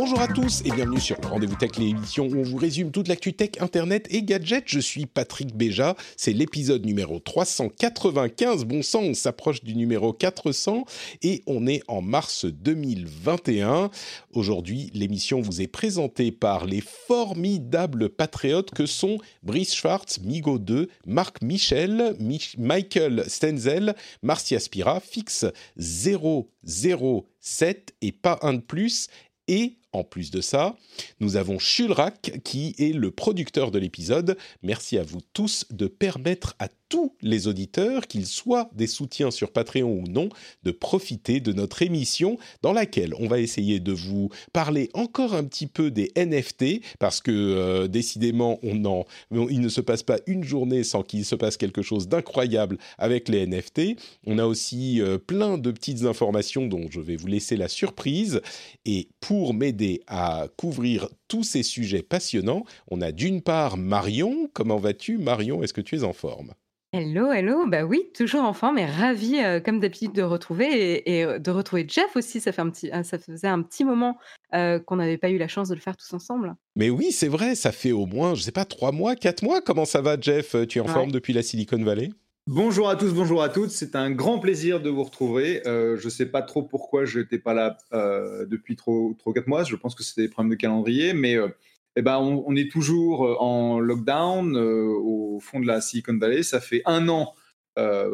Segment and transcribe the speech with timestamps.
[0.00, 3.08] Bonjour à tous et bienvenue sur le Rendez-vous Tech, l'émission où on vous résume toute
[3.08, 4.62] l'actu tech, internet et gadgets.
[4.68, 8.64] Je suis Patrick Béja, c'est l'épisode numéro 395.
[8.64, 10.84] Bon sang, on s'approche du numéro 400
[11.22, 13.90] et on est en mars 2021.
[14.34, 20.88] Aujourd'hui, l'émission vous est présentée par les formidables patriotes que sont Brice Schwartz, Migo 2,
[21.06, 25.44] Marc Michel, Mich- Michael Stenzel, Marcia Spira, Fix
[25.76, 29.08] 007 et pas un de plus
[29.48, 30.76] et en plus de ça,
[31.20, 34.36] nous avons Shulrak qui est le producteur de l'épisode.
[34.62, 39.52] Merci à vous tous de permettre à tous les auditeurs, qu'ils soient des soutiens sur
[39.52, 40.28] Patreon ou non,
[40.62, 45.44] de profiter de notre émission dans laquelle on va essayer de vous parler encore un
[45.44, 50.18] petit peu des NFT parce que euh, décidément, on en, il ne se passe pas
[50.26, 53.96] une journée sans qu'il se passe quelque chose d'incroyable avec les NFT.
[54.26, 58.40] On a aussi euh, plein de petites informations dont je vais vous laisser la surprise.
[58.86, 64.48] Et pour m'aider à couvrir tous ces sujets passionnants, on a d'une part Marion.
[64.52, 65.62] Comment vas-tu Marion?
[65.62, 66.52] Est-ce que tu es en forme?
[66.94, 67.66] Hello, hello.
[67.66, 71.38] Bah oui, toujours en forme et ravie, euh, comme d'habitude, de retrouver et, et, euh,
[71.38, 72.40] de retrouver Jeff aussi.
[72.40, 74.16] Ça, fait un petit, euh, ça faisait un petit moment
[74.54, 76.54] euh, qu'on n'avait pas eu la chance de le faire tous ensemble.
[76.76, 79.60] Mais oui, c'est vrai, ça fait au moins, je sais pas, trois mois, quatre mois.
[79.60, 80.56] Comment ça va, Jeff?
[80.66, 80.92] Tu es en Ouais.
[80.94, 82.08] forme depuis la Silicon Valley?
[82.50, 83.68] Bonjour à tous, bonjour à toutes.
[83.68, 85.60] C'est un grand plaisir de vous retrouver.
[85.68, 89.34] Euh, je ne sais pas trop pourquoi je n'étais pas là euh, depuis trop, trop
[89.34, 89.64] quatre mois.
[89.64, 91.48] Je pense que c'était des problèmes de calendrier, mais euh,
[91.94, 96.42] eh ben, on, on est toujours en lockdown au fond de la Silicon Valley.
[96.42, 97.34] Ça fait un an,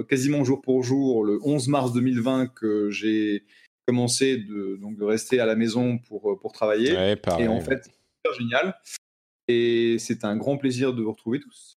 [0.08, 3.44] quasiment jour pour jour, le 11 mars 2020, que j'ai
[3.86, 6.92] commencé de, donc, de rester à la maison pour, pour travailler.
[6.92, 7.44] Ouais, pareil.
[7.44, 8.74] Et en fait, c'est génial.
[9.46, 11.78] Et c'est un grand plaisir de vous retrouver tous.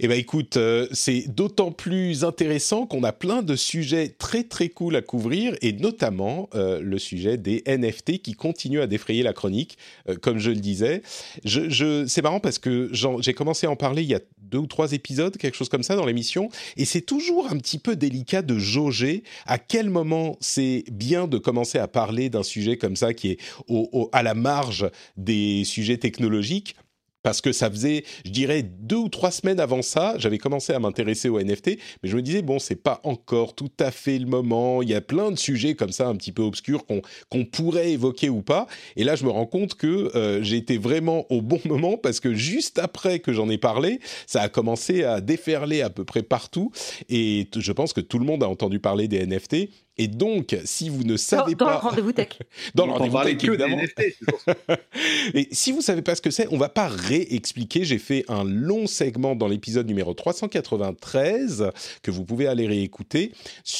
[0.00, 4.68] Eh ben écoute, euh, c'est d'autant plus intéressant qu'on a plein de sujets très très
[4.68, 9.32] cool à couvrir et notamment euh, le sujet des NFT qui continue à défrayer la
[9.32, 9.78] chronique,
[10.08, 11.02] euh, comme je le disais.
[11.44, 12.90] C'est marrant parce que
[13.20, 15.82] j'ai commencé à en parler il y a deux ou trois épisodes, quelque chose comme
[15.82, 20.36] ça dans l'émission, et c'est toujours un petit peu délicat de jauger à quel moment
[20.40, 23.38] c'est bien de commencer à parler d'un sujet comme ça qui est
[24.12, 26.76] à la marge des sujets technologiques
[27.24, 30.78] parce que ça faisait, je dirais, deux ou trois semaines avant ça, j'avais commencé à
[30.78, 34.26] m'intéresser aux NFT, mais je me disais, bon, c'est pas encore tout à fait le
[34.26, 37.92] moment, il y a plein de sujets comme ça, un petit peu obscurs, qu'on pourrait
[37.92, 41.60] évoquer ou pas, et là, je me rends compte que euh, été vraiment au bon
[41.64, 45.88] moment, parce que juste après que j'en ai parlé, ça a commencé à déferler à
[45.88, 46.72] peu près partout,
[47.08, 50.88] et je pense que tout le monde a entendu parler des NFT, et donc, si
[50.88, 51.72] vous ne Dans, savez dans pas...
[51.74, 52.28] le rendez-vous tech.
[52.74, 53.76] dans le rendez-vous tech, évidemment.
[53.76, 54.02] NFT.
[55.34, 57.84] Et si vous savez pas ce que c'est, on va pas réexpliquer.
[57.84, 61.70] J'ai fait un long segment dans l'épisode numéro 393
[62.02, 63.32] que vous pouvez aller réécouter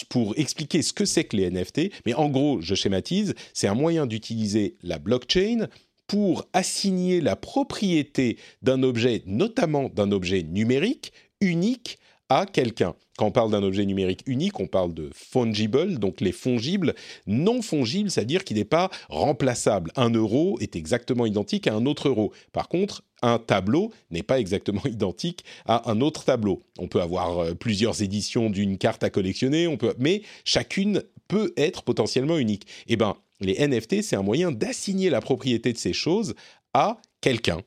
[0.09, 1.91] pour expliquer ce que c'est que les NFT.
[2.07, 5.67] Mais en gros, je schématise, c'est un moyen d'utiliser la blockchain
[6.07, 11.99] pour assigner la propriété d'un objet, notamment d'un objet numérique, unique
[12.35, 12.95] à quelqu'un.
[13.17, 16.95] Quand on parle d'un objet numérique unique, on parle de fungible, donc les fongibles.
[17.29, 19.93] Non fongible, c'est-à-dire qu'il n'est pas remplaçable.
[19.95, 22.33] Un euro est exactement identique à un autre euro.
[22.53, 26.65] Par contre, un tableau n'est pas exactement identique à un autre tableau.
[26.79, 31.85] On peut avoir euh, plusieurs éditions d'une carte à collectionner, on mais chacune peut être
[31.85, 32.67] potentiellement unique.
[32.89, 36.35] Eh ben, les NFT, c'est un moyen d'assigner la propriété de ces choses
[36.73, 37.61] à quelqu'un.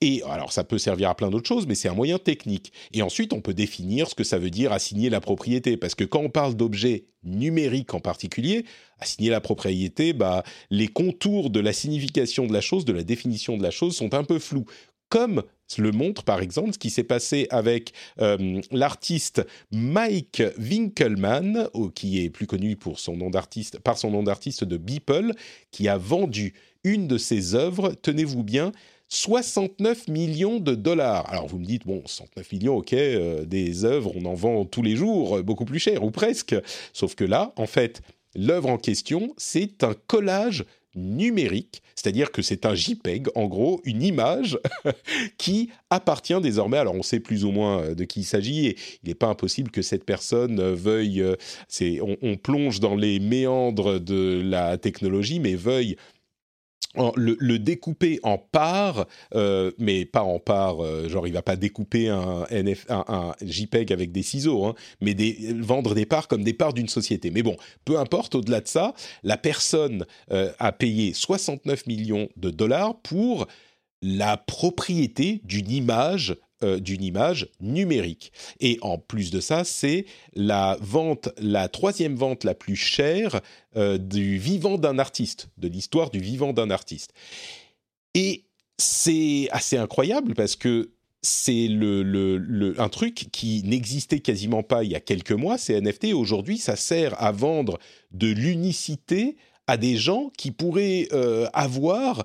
[0.00, 2.72] Et alors, ça peut servir à plein d'autres choses, mais c'est un moyen technique.
[2.92, 5.76] Et ensuite, on peut définir ce que ça veut dire assigner la propriété.
[5.76, 8.64] Parce que quand on parle d'objets numériques en particulier,
[8.98, 13.56] assigner la propriété, bah, les contours de la signification de la chose, de la définition
[13.56, 14.64] de la chose sont un peu flous.
[15.08, 15.42] Comme
[15.78, 22.30] le montre par exemple ce qui s'est passé avec euh, l'artiste Mike Winkelmann, qui est
[22.30, 25.32] plus connu pour son nom d'artiste, par son nom d'artiste de Beeple,
[25.70, 28.72] qui a vendu une de ses œuvres, tenez-vous bien,
[29.10, 31.28] 69 millions de dollars.
[31.30, 34.82] Alors vous me dites, bon, 69 millions, ok, euh, des œuvres, on en vend tous
[34.82, 36.54] les jours, euh, beaucoup plus cher, ou presque.
[36.92, 38.02] Sauf que là, en fait,
[38.36, 40.64] l'œuvre en question, c'est un collage
[40.94, 44.58] numérique, c'est-à-dire que c'est un JPEG, en gros, une image
[45.38, 48.76] qui appartient désormais, alors on sait plus ou moins euh, de qui il s'agit, et
[49.02, 51.24] il n'est pas impossible que cette personne veuille,
[52.00, 55.96] on, plonge dans les méandres de la technologie, mais veuille
[56.96, 62.08] le, découper en parts, euh, mais pas en parts, euh, genre il va pas découper
[62.08, 62.46] un,
[63.42, 65.14] JPEG avec des ciseaux, hein, mais
[65.58, 67.30] vendre des parts comme des parts d'une société.
[67.30, 72.50] Mais bon, peu importe, au-delà de ça, la personne euh, a payé 69 millions de
[72.50, 73.46] dollars pour
[74.02, 78.32] la propriété d'une image euh, d'une image numérique.
[78.60, 80.04] Et en plus de ça, c'est
[80.34, 83.40] la vente, la troisième vente la plus chère
[83.76, 87.12] euh, du vivant d'un artiste, de l'histoire du vivant d'un artiste.
[88.14, 88.44] Et
[88.78, 90.90] c'est assez incroyable parce que
[91.22, 95.78] c'est le, le, un truc qui n'existait quasiment pas il y a quelques mois, c'est
[95.80, 96.14] NFT.
[96.14, 97.78] Aujourd'hui, ça sert à vendre
[98.12, 99.36] de l'unicité
[99.66, 102.24] à des gens qui pourraient euh, avoir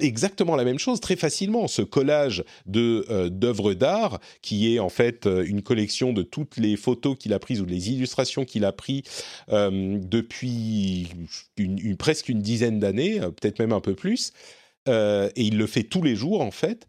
[0.00, 1.68] exactement la même chose très facilement.
[1.68, 6.56] Ce collage de euh, d'œuvres d'art, qui est en fait euh, une collection de toutes
[6.56, 9.02] les photos qu'il a prises ou les illustrations qu'il a prises
[9.48, 11.08] depuis
[11.56, 14.32] une, presque une dizaine d'années, peut-être même un peu plus,
[14.86, 16.86] et il le fait tous les jours en fait.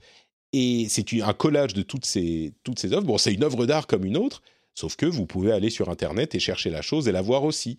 [0.54, 3.06] Et c'est un collage de toutes ces, toutes ces œuvres.
[3.06, 4.42] Bon, c'est une œuvre d'art comme une autre,
[4.74, 7.78] sauf que vous pouvez aller sur Internet et chercher la chose et la voir aussi.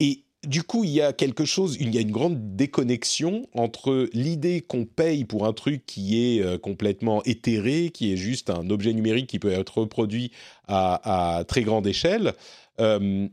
[0.00, 4.08] Et du coup, il y a quelque chose, il y a une grande déconnexion entre
[4.12, 8.70] l'idée qu'on paye pour un truc qui est euh, complètement éthéré, qui est juste un
[8.70, 10.32] objet numérique qui peut être reproduit
[10.66, 12.32] à, très grande échelle,
[12.80, 13.28] euh,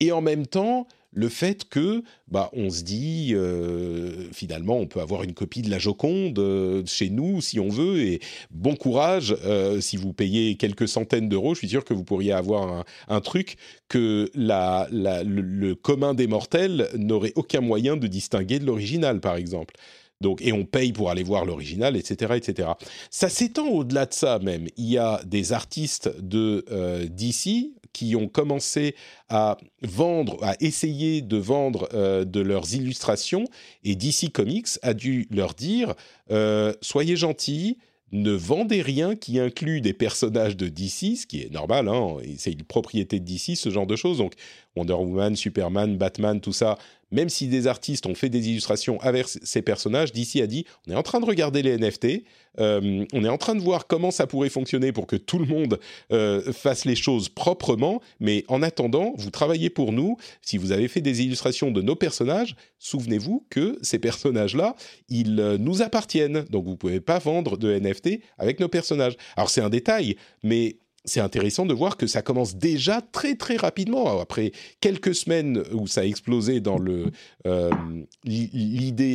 [0.00, 5.00] et en même temps le fait que, bah, on se dit, euh, finalement, on peut
[5.00, 8.20] avoir une copie de la Joconde euh, chez nous si on veut, et
[8.50, 12.32] bon courage, euh, si vous payez quelques centaines d'euros, je suis sûr que vous pourriez
[12.32, 13.56] avoir un, truc
[13.88, 19.74] que le, commun des mortels n'aurait aucun moyen de distinguer de l'original, par exemple.
[20.20, 22.68] Donc, et on paye pour aller voir l'original, etc., etc.
[23.10, 24.66] Ça s'étend au-delà de ça même.
[24.76, 26.64] Il y a des artistes de
[27.08, 28.94] DC qui ont commencé
[29.30, 33.46] à vendre, à essayer de vendre euh, de leurs illustrations,
[33.84, 35.94] et DC Comics a dû leur dire
[36.30, 37.78] euh, soyez gentils,
[38.12, 42.52] ne vendez rien qui inclut des personnages de DC, ce qui est normal, hein, c'est
[42.52, 44.18] une propriété de DC, ce genre de choses.
[44.18, 44.34] Donc
[44.76, 46.78] Wonder Woman, Superman, Batman, tout ça,
[47.14, 50.92] même si des artistes ont fait des illustrations avec ces personnages, DC a dit on
[50.92, 52.24] est en train de regarder les NFT,
[52.58, 55.46] euh, on est en train de voir comment ça pourrait fonctionner pour que tout le
[55.46, 55.78] monde
[56.12, 60.16] euh, fasse les choses proprement, mais en attendant, vous travaillez pour nous.
[60.42, 64.74] Si vous avez fait des illustrations de nos personnages, souvenez-vous que ces personnages-là,
[65.08, 66.44] ils euh, nous appartiennent.
[66.50, 69.16] Donc vous pouvez pas vendre de NFT avec nos personnages.
[69.36, 73.56] Alors c'est un détail, mais c'est intéressant de voir que ça commence déjà très très
[73.56, 74.20] rapidement.
[74.20, 77.10] Après quelques semaines où ça a explosé dans le
[77.46, 77.70] euh,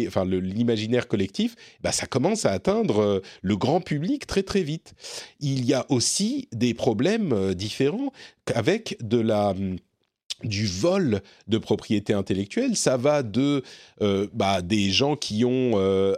[0.07, 4.93] enfin l'imaginaire collectif, bah ça commence à atteindre euh, le grand public très très vite.
[5.39, 8.11] Il y a aussi des problèmes euh, différents
[8.53, 9.55] avec de la
[10.43, 13.61] du vol de propriété intellectuelle, ça va de
[14.33, 15.73] bah, des gens qui ont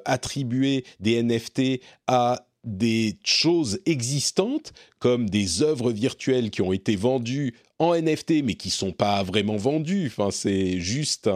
[0.06, 7.56] attribué des NFT à des choses existantes comme des œuvres virtuelles qui ont été vendues
[7.80, 10.08] en NFT mais qui sont pas vraiment vendues.
[10.08, 11.30] Enfin, c'est juste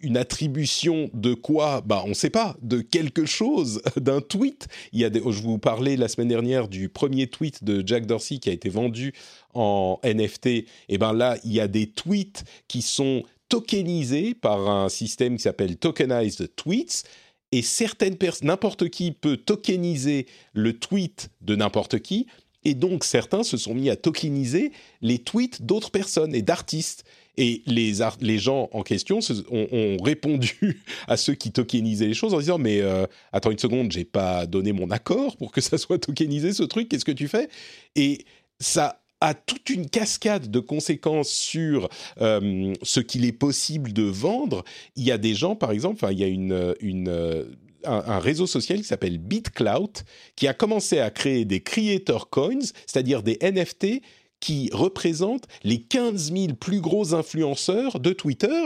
[0.00, 1.82] une attribution de quoi?
[1.82, 2.56] Bah, on ne sait pas.
[2.62, 4.66] De quelque chose, d'un tweet.
[4.92, 8.38] Il y a je vous parlais la semaine dernière du premier tweet de Jack Dorsey
[8.38, 9.12] qui a été vendu
[9.54, 10.46] en NFT.
[10.46, 15.36] Et eh ben là, il y a des tweets qui sont tokenisés par un système
[15.36, 17.04] qui s'appelle Tokenized Tweets
[17.52, 22.26] et certaines personnes, n'importe qui peut tokeniser le tweet de n'importe qui,
[22.64, 27.04] et donc certains se sont mis à tokeniser les tweets d'autres personnes et d'artistes.
[27.36, 32.38] Et les, les gens en question ont, répondu à ceux qui tokenisaient les choses en
[32.38, 35.98] disant mais euh, attends une seconde, j'ai pas donné mon accord pour que ça soit
[35.98, 37.48] tokenisé ce truc, qu'est-ce que tu fais?
[37.96, 38.26] Et
[38.58, 41.88] ça a toute une cascade de conséquences sur
[42.20, 44.64] euh, ce qu'il est possible de vendre.
[44.96, 47.46] Il y a des gens, par exemple, il y a une, une
[47.84, 50.04] un, réseau social qui s'appelle BitClout,
[50.36, 54.02] qui a commencé à créer des creator coins, c'est-à-dire des NFT
[54.40, 58.62] qui représentent les 15 000 plus gros influenceurs de Twitter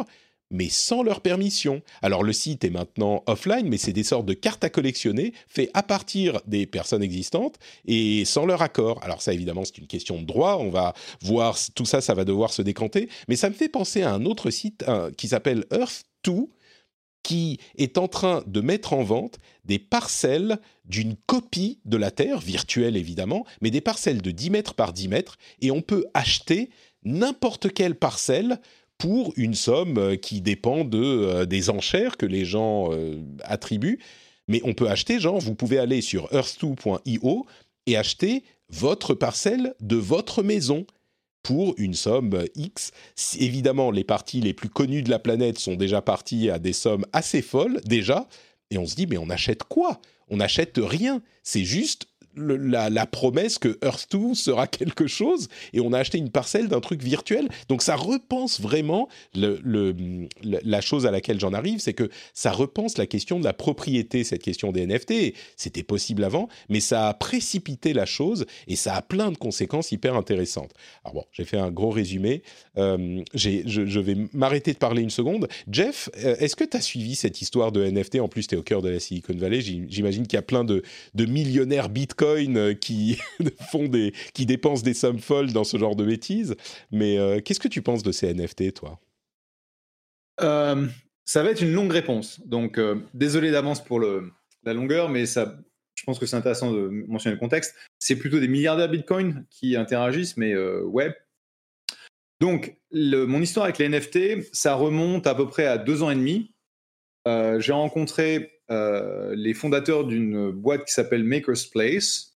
[0.54, 1.82] mais sans leur permission.
[2.00, 5.70] Alors le site est maintenant offline, mais c'est des sortes de cartes à collectionner faites
[5.74, 7.56] à partir des personnes existantes
[7.86, 9.00] et sans leur accord.
[9.02, 12.24] Alors ça évidemment c'est une question de droit, on va voir tout ça, ça va
[12.24, 14.84] devoir se décanter, mais ça me fait penser à un autre site
[15.18, 16.46] qui s'appelle Earth2
[17.24, 22.38] qui est en train de mettre en vente des parcelles d'une copie de la Terre,
[22.38, 26.68] virtuelle évidemment, mais des parcelles de 10 mètres par 10 mètres, et on peut acheter
[27.02, 28.60] n'importe quelle parcelle
[28.98, 32.90] pour une somme qui dépend de, des enchères que les gens
[33.42, 33.98] attribuent.
[34.48, 37.46] Mais on peut acheter, genre, vous pouvez aller sur earth2.io
[37.86, 40.86] et acheter votre parcelle de votre maison
[41.42, 42.90] pour une somme X.
[43.38, 47.04] Évidemment, les parties les plus connues de la planète sont déjà parties à des sommes
[47.12, 48.26] assez folles, déjà.
[48.70, 50.00] Et on se dit, mais on achète quoi?
[50.28, 51.22] On n'achète rien.
[51.42, 52.06] C'est juste
[52.36, 56.80] la, promesse que Earth 2 sera quelque chose et on a acheté une parcelle d'un
[56.80, 57.48] truc virtuel.
[57.68, 63.06] Donc ça repense vraiment la chose à laquelle j'en arrive, c'est que ça repense la
[63.06, 65.34] question de la propriété, cette question des NFT.
[65.56, 69.92] C'était possible avant, mais ça a précipité la chose et ça a plein de conséquences
[69.92, 70.72] hyper intéressantes.
[71.04, 72.42] Alors bon, j'ai fait un gros résumé.
[72.78, 75.48] Euh, je, je, vais m'arrêter de parler une seconde.
[75.70, 78.58] Jeff, euh, est-ce que tu as suivi cette histoire de NFT En plus, tu es
[78.58, 79.60] au cœur de la Silicon Valley.
[79.60, 80.82] J'imagine qu'il y a plein de,
[81.14, 83.18] de millionnaires Bitcoin euh, qui
[83.70, 86.56] font des, qui dépensent des sommes folles dans ce genre de bêtises.
[86.90, 88.98] Mais euh, qu'est-ce que tu penses de ces NFT, toi?
[90.40, 90.86] Euh,
[91.24, 92.40] Ça va être une longue réponse.
[92.46, 92.80] Donc,
[93.12, 95.58] désolé d'avance pour la longueur, mais ça,
[95.94, 97.74] je pense que c'est intéressant de mentionner le contexte.
[97.98, 101.14] C'est plutôt des milliardaires Bitcoin qui interagissent, mais ouais.
[102.40, 106.16] Donc, mon histoire avec les NFT, ça remonte à peu près à deux ans et
[106.16, 106.52] demi.
[107.26, 112.34] J'ai rencontré euh, les fondateurs d'une boîte qui s'appelle Maker's Place,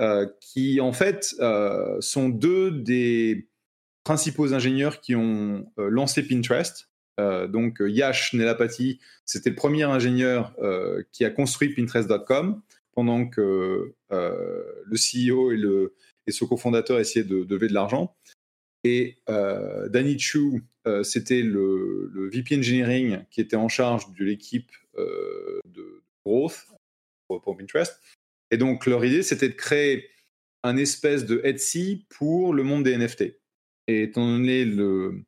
[0.00, 3.48] euh, qui en fait euh, sont deux des
[4.04, 6.88] principaux ingénieurs qui ont lancé Pinterest.
[7.18, 10.54] donc Yash Nelapati, c'était le premier ingénieur
[11.12, 15.94] qui a construit Pinterest.com pendant que le CEO et, le,
[16.26, 18.16] et ce cofondateur essayaient de, de lever de l'argent.
[18.84, 20.62] Et Danny Chu,
[21.02, 26.66] c'était le, VP Engineering qui était en charge de l'équipe de growth
[27.28, 28.00] pour, Pinterest.
[28.50, 30.08] Et donc, leur idée, c'était de créer
[30.62, 33.36] un espèce de Etsy pour le monde des NFT.
[33.86, 35.24] Et étant donné le,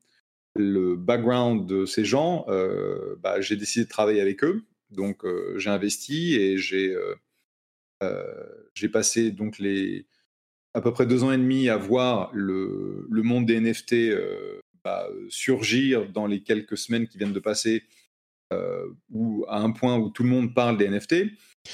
[0.56, 4.64] background de ces gens, euh, bah, j'ai décidé de travailler avec eux.
[4.90, 6.96] Donc, euh, j'ai investi et j'ai
[8.02, 8.24] euh,
[8.74, 10.06] j'ai passé donc les
[10.74, 13.94] à peu près deux ans et demi à voir le, le monde des NFT
[14.84, 17.84] bah, surgir dans les quelques semaines qui viennent de passer
[18.52, 21.14] euh, ou à un point où tout le monde parle des NFT.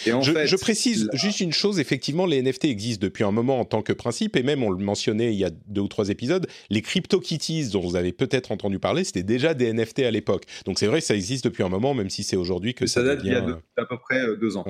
[0.06, 3.32] Et en je, fait, je, précise juste une chose, effectivement, les NFT existent depuis un
[3.32, 5.88] moment en tant que principe, et même on le mentionnait il y a deux ou
[5.88, 10.10] trois épisodes, les CryptoKitties dont vous avez peut-être entendu parler, c'était déjà des NFT à
[10.10, 10.44] l'époque.
[10.66, 13.06] Donc c'est vrai, ça existe depuis un moment, même si c'est aujourd'hui que ça, ça
[13.06, 13.38] date il y a
[13.76, 14.64] à peu près euh, deux ans.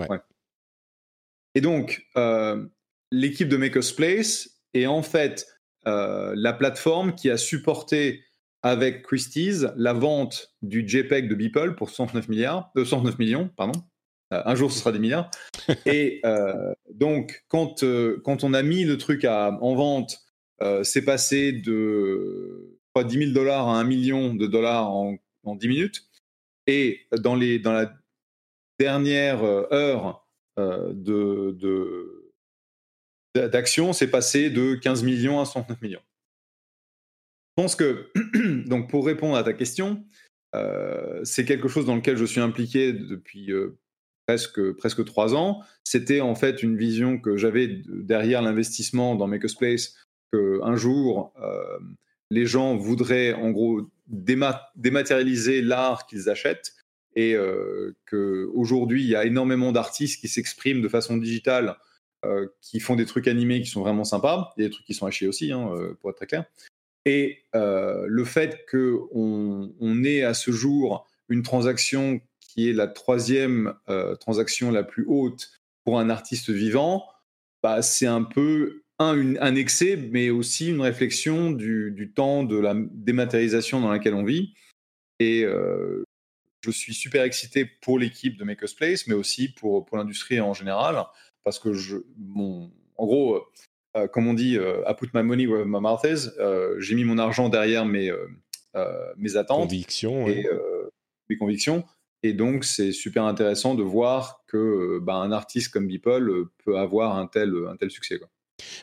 [1.56, 2.64] Et donc, euh,
[3.10, 5.46] l'équipe de Maker's Place est en fait
[5.86, 8.22] la plateforme qui a supporté
[8.62, 13.80] avec Christie's la vente du JPEG de Beeple pour 109 milliards, euh, 109 millions, pardon.
[14.32, 15.30] Euh, un jour, ce sera des milliards.
[15.86, 20.18] Et euh, donc, quand, euh, quand on a mis le truc à, en vente,
[20.82, 26.08] c'est passé de 10 000 dollars à 1 million de dollars en, en 10 minutes.
[26.66, 27.92] Et dans, les, dans la
[28.80, 32.27] dernière heure de,
[33.46, 36.02] d'action, c'est passé de 15 millions à 109 millions.
[37.56, 38.10] Je pense que,
[38.68, 40.04] donc pour répondre à ta question,
[40.54, 43.78] euh, c'est quelque chose dans lequel je suis impliqué depuis euh,
[44.26, 45.62] presque, presque trois ans.
[45.84, 49.94] C'était en fait une vision que j'avais derrière l'investissement dans Makerspace,
[50.32, 51.78] qu'un jour, euh,
[52.30, 56.74] les gens voudraient en gros dématérialiser l'art qu'ils achètent
[57.16, 57.36] et
[58.08, 61.76] qu'aujourd'hui, il y a énormément d'artistes qui s'expriment de façon digitale,
[62.60, 64.52] qui font des trucs animés qui sont vraiment sympas.
[64.56, 65.70] A des trucs qui sont hachés aussi, hein,
[66.00, 66.44] pour être très clair.
[67.08, 72.86] Et euh, le fait qu'on on ait à ce jour une transaction qui est la
[72.86, 75.52] troisième euh, transaction la plus haute
[75.84, 77.06] pour un artiste vivant,
[77.62, 83.80] bah, c'est un peu un, excès, mais aussi une réflexion du, temps de la dématérialisation
[83.80, 84.52] dans laquelle on vit.
[85.18, 86.02] Et euh,
[86.62, 91.06] je suis super excité pour l'équipe de Maker's Place, mais aussi pour l'industrie en général,
[91.44, 93.46] parce que je, mon, en gros,
[93.96, 96.28] euh, comme on dit, euh, I put my money where my mouth is.
[96.38, 98.12] Euh, j'ai mis mon argent derrière mes,
[99.16, 99.68] mes attentes.
[99.70, 100.28] Convictions.
[100.28, 100.46] Et,
[101.30, 101.84] mes convictions.
[102.22, 107.16] Et donc, c'est super intéressant de voir que bah, un artiste comme Beeple peut avoir
[107.16, 108.18] un tel, un tel succès.
[108.18, 108.28] Quoi.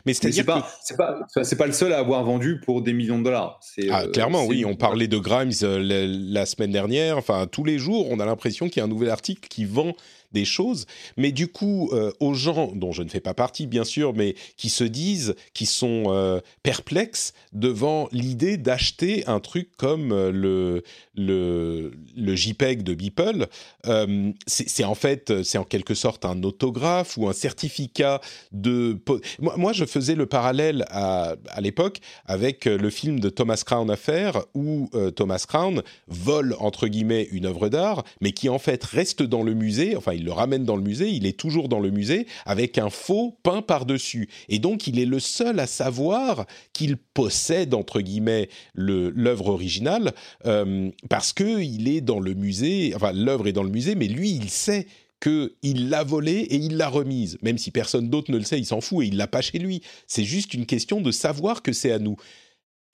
[0.06, 3.18] Mais c'est pas, c'est pas, c'est pas le seul à avoir vendu pour des millions
[3.18, 3.60] de dollars.
[3.90, 4.64] Ah, clairement, oui.
[4.64, 7.18] On parlait de Grimes la, semaine dernière.
[7.18, 9.94] Enfin, tous les jours, on a l'impression qu'il y a un nouvel article qui vend
[10.36, 10.84] des choses.
[11.16, 14.34] Mais du coup, euh, aux gens dont je ne fais pas partie, bien sûr, mais
[14.58, 20.82] qui se disent, qui sont euh, perplexes devant l'idée d'acheter un truc comme euh, le,
[21.14, 23.46] le, le JPEG de Beeple,
[24.46, 28.20] c'est en fait, c'est en quelque sorte un autographe ou un certificat
[28.52, 28.98] de.
[29.38, 34.44] Moi, je faisais le parallèle à, à l'époque avec le film de Thomas Crown Affair
[34.54, 39.42] où Thomas Crown vole entre guillemets une œuvre d'art, mais qui en fait reste dans
[39.42, 39.96] le musée.
[39.96, 41.08] Enfin, il le ramène dans le musée.
[41.10, 44.28] Il est toujours dans le musée avec un faux peint par dessus.
[44.48, 50.12] Et donc, il est le seul à savoir qu'il possède entre guillemets l'œuvre originale
[50.44, 52.92] euh, parce que il est dans le musée.
[52.94, 54.86] Enfin, l'œuvre est dans le musée, mais lui, il sait
[55.20, 57.38] qu'il l'a volée et il l'a remise.
[57.42, 59.58] Même si personne d'autre ne le sait, il s'en fout et il l'a pas chez
[59.58, 59.82] lui.
[60.06, 62.16] C'est juste une question de savoir que c'est à nous.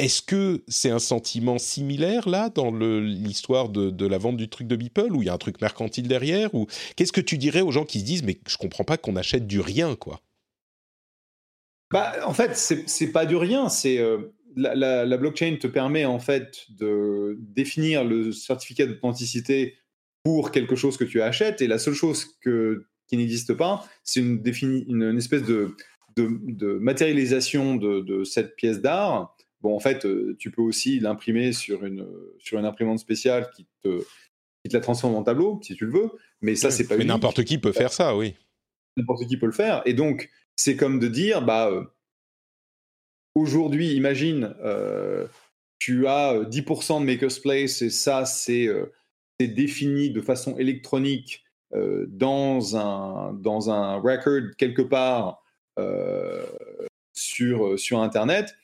[0.03, 4.75] Est-ce que c'est un sentiment similaire là dans l'histoire de, la vente du truc de
[4.75, 6.67] Beeple où il y a un truc mercantile derrière ou
[6.97, 9.47] qu'est-ce que tu dirais aux gens qui se disent mais je comprends pas qu'on achète
[9.47, 10.21] du rien quoi?
[11.93, 16.67] Bah, en fait c'est pas du rien c'est euh, la, blockchain te permet en fait
[16.71, 19.77] de définir le certificat d'authenticité
[20.25, 24.19] pour quelque chose que tu achètes et la seule chose que, qui n'existe pas c'est
[24.19, 25.77] une, espèce de,
[26.81, 32.07] matérialisation de cette pièce d'art Bon, en fait, euh, tu peux aussi l'imprimer sur une,
[32.39, 34.01] sur une imprimante spéciale qui te,
[34.63, 36.11] qui te la transforme en tableau, si tu le veux.
[36.41, 38.35] Mais ça, c'est pas Mais n'importe qui peut faire ça, oui.
[38.97, 39.83] N'importe qui peut le faire.
[39.87, 41.85] Et donc, c'est comme de dire, bah, euh,
[43.37, 45.29] aujourd'hui, imagine, euh,
[45.79, 48.69] tu as 10% de Maker's Place et ça, c'est
[49.41, 55.43] défini de façon électronique dans, un, dans un record quelque part
[57.13, 58.55] sur, sur Internet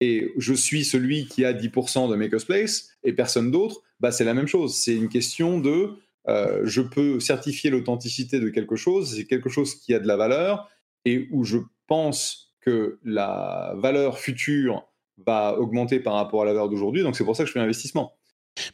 [0.00, 4.24] et je suis celui qui a 10% de Maker's Place et personne d'autre, bah c'est
[4.24, 4.74] la même chose.
[4.74, 5.90] C'est une question de
[6.28, 10.16] euh, je peux certifier l'authenticité de quelque chose, c'est quelque chose qui a de la
[10.16, 10.68] valeur
[11.04, 14.86] et où je pense que la valeur future
[15.26, 17.02] va augmenter par rapport à la valeur d'aujourd'hui.
[17.02, 18.19] Donc c'est pour ça que je fais l'investissement.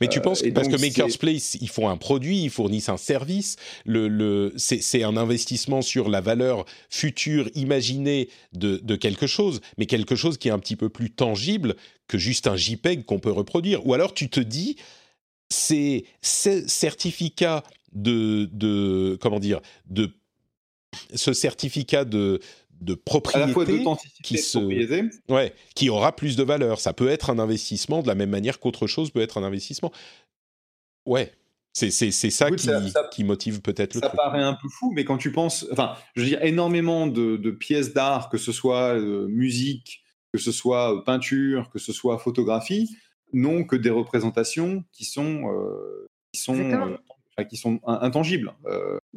[0.00, 2.97] Mais tu euh, penses, parce que Maker's Place, ils font un produit, ils fournissent un
[2.97, 9.61] service, le, le, c'est un investissement sur la valeur future imaginée de, de, quelque chose,
[9.78, 11.76] mais quelque chose qui est un petit peu plus tangible
[12.09, 13.87] que juste un JPEG qu'on peut reproduire.
[13.87, 14.76] Ou alors tu te dis,
[15.49, 20.11] c'est certificat de, de, comment dire, de
[21.14, 22.40] ce certificat de,
[22.80, 23.85] de propriété
[24.23, 24.59] qui se
[25.28, 26.80] ouais qui aura plus de valeur.
[26.80, 29.93] Ça peut être un investissement de la même manière qu'autre chose peut être un investissement.
[31.06, 31.32] Ouais
[31.76, 31.91] c'est
[32.30, 32.69] ça, qui,
[33.12, 36.23] qui, motive peut-être le ça paraît un peu fou mais quand tu penses enfin je
[36.23, 41.02] veux dire énormément de, pièces d'art que ce soit euh, musique que ce soit euh,
[41.02, 42.97] peinture que ce soit photographie
[43.32, 46.97] n'ont que des représentations qui sont euh, qui sont
[47.50, 48.54] qui sont intangibles.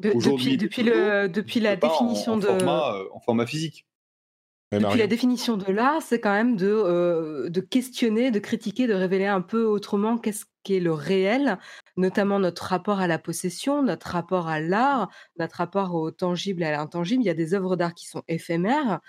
[0.06, 2.48] Euh, depuis, depuis, le, depuis la définition de.
[2.48, 3.86] Euh, en format physique.
[4.72, 8.94] Depuis la définition de l'art, c'est quand même de, euh, de questionner, de critiquer, de
[8.94, 11.58] révéler un peu autrement qu'est-ce qu'est le réel,
[11.98, 15.10] notamment notre rapport à la possession, notre rapport à l'art,
[15.40, 17.24] notre rapport au tangible et à l'intangible.
[17.24, 19.00] Il y a des œuvres d'art qui sont éphémères.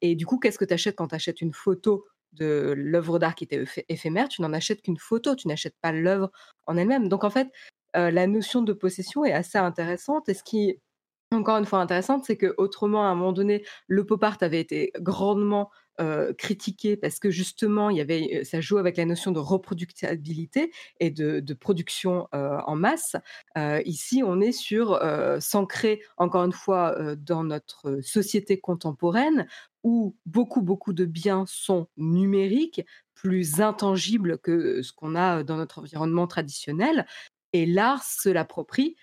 [0.00, 3.34] et du coup, qu'est-ce que tu achètes quand tu achètes une photo de l'œuvre d'art
[3.34, 4.30] qui était éphémère?
[4.30, 6.30] Tu n'en achètes qu'une photo, tu n'achètes pas l'œuvre
[6.66, 7.10] en elle-même.
[7.10, 7.48] Donc en fait,
[7.94, 10.28] la notion de possession est assez intéressante.
[10.28, 10.78] Et ce qui
[11.34, 14.60] encore une fois intéressante, c'est que autrement, à un moment donné, le pop art avait
[14.60, 15.70] été grandement
[16.36, 21.10] critiqué parce que justement, il y avait, ça joue avec la notion de reproductibilité et
[21.10, 23.14] de, production en masse.
[23.84, 24.98] ici, on est sur
[25.38, 29.46] s'ancrer encore une fois dans notre société contemporaine
[29.84, 32.82] où beaucoup, beaucoup de biens sont numériques,
[33.14, 37.06] plus intangibles que ce qu'on a dans notre environnement traditionnel
[37.52, 38.96] et l'art se l'approprie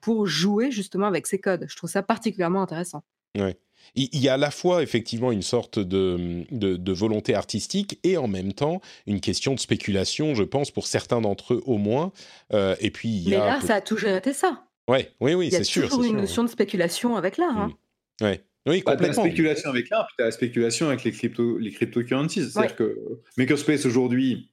[0.00, 1.66] pour jouer justement avec ces codes.
[1.68, 3.04] Je trouve ça particulièrement intéressant.
[3.38, 3.56] Ouais.
[3.94, 8.28] Il y a à la fois effectivement une sorte de, de, volonté artistique et en
[8.28, 12.12] même temps une question de spéculation, je pense, pour certains d'entre eux au moins.
[12.52, 14.64] et puis il y Mais l'art, ça a toujours été ça.
[14.90, 15.82] Ouais, oui, oui, c'est sûr.
[15.82, 17.56] Il y a toujours une notion de spéculation avec l'art.
[17.56, 17.72] Hein.
[18.20, 18.24] Mmh.
[18.24, 18.44] Ouais.
[18.66, 19.22] Oui, bah, complètement.
[19.24, 22.50] la spéculation avec l'art, puis tu as la spéculation avec les, crypto, les cryptocurrencies.
[22.50, 22.98] C'est-à-dire que
[23.36, 24.50] Makerspace aujourd'hui,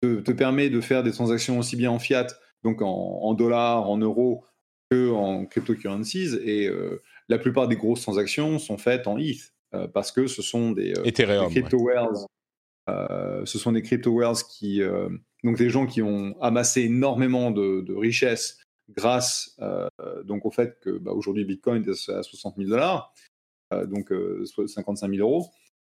[0.00, 2.26] te, permet de faire des transactions aussi bien en fiat,
[2.62, 4.44] donc en, dollars, en euros,
[4.90, 6.36] que en cryptocurrencies.
[6.44, 10.42] Et euh, la plupart des grosses transactions sont faites en ETH, euh, parce que ce
[10.42, 11.88] sont des, euh, crypto
[13.44, 14.80] ce sont des crypto qui,
[15.44, 18.58] donc des gens qui ont amassé énormément de, richesses
[18.96, 19.58] grâce
[20.24, 23.12] donc au fait que bah, aujourd'hui Bitcoin est à 60 000 dollars,
[23.86, 24.10] donc
[24.66, 25.50] 55 000 euros,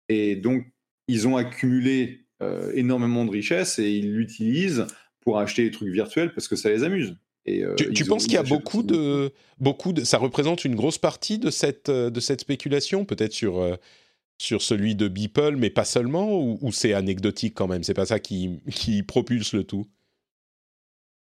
[0.07, 0.65] et donc
[1.09, 4.87] ils ont accumulé euh, énormément de richesses et ils l'utilisent
[5.21, 7.15] pour acheter des trucs virtuels parce que ça les amuse.
[7.47, 10.97] Et, tu, tu penses qu'il y a beaucoup de, beaucoup de, ça représente une grosse
[10.97, 13.77] partie de cette, de cette spéculation, peut-être sur
[14.37, 17.83] sur celui de Beeple, mais pas seulement, ou, c'est anecdotique quand même?
[17.83, 19.87] C'est pas ça qui, qui, propulse le tout?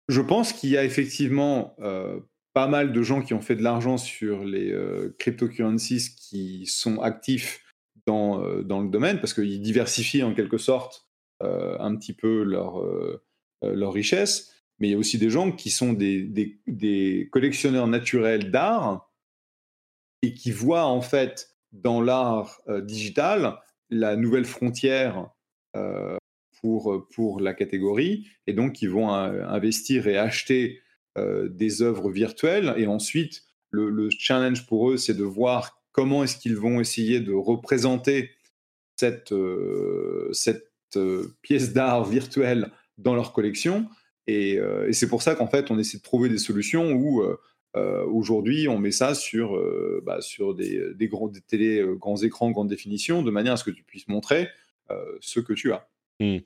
[0.09, 2.19] Je pense qu'il y a effectivement euh,
[2.53, 6.99] pas mal de gens qui ont fait de l'argent sur les euh, cryptocurrencies qui sont
[6.99, 7.63] actifs
[8.09, 11.05] dans, euh, dans le domaine, parce qu'ils diversifient en quelque sorte
[11.41, 12.83] un petit peu leur,
[13.61, 14.51] leur richesse.
[14.79, 19.09] Mais il y a aussi des gens qui sont des, collectionneurs naturels d'art
[20.21, 25.29] et qui voient en fait dans l'art euh, digital la nouvelle frontière
[25.75, 26.17] euh,
[26.61, 30.81] pour, pour la catégorie, et donc ils vont euh, investir et acheter
[31.49, 36.55] des œuvres virtuelles, et ensuite le, challenge pour eux, c'est de voir comment est-ce qu'ils
[36.55, 38.31] vont essayer de représenter
[38.95, 39.33] cette,
[40.31, 40.99] cette
[41.41, 43.87] pièce d'art virtuelle dans leur collection.
[44.27, 44.53] Et,
[44.87, 47.23] et c'est pour ça qu'en fait, on essaie de trouver des solutions où
[47.75, 52.17] euh, aujourd'hui, on met ça sur, euh, bah, sur des, des, grands, télé, euh, grands
[52.17, 54.49] écrans, grande définition, de manière à ce que tu puisses montrer
[55.19, 55.87] ce que tu as.
[56.19, 56.39] Mmh.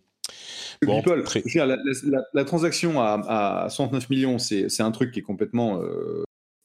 [2.33, 5.81] la, transaction à, 69 millions, c'est un truc qui est complètement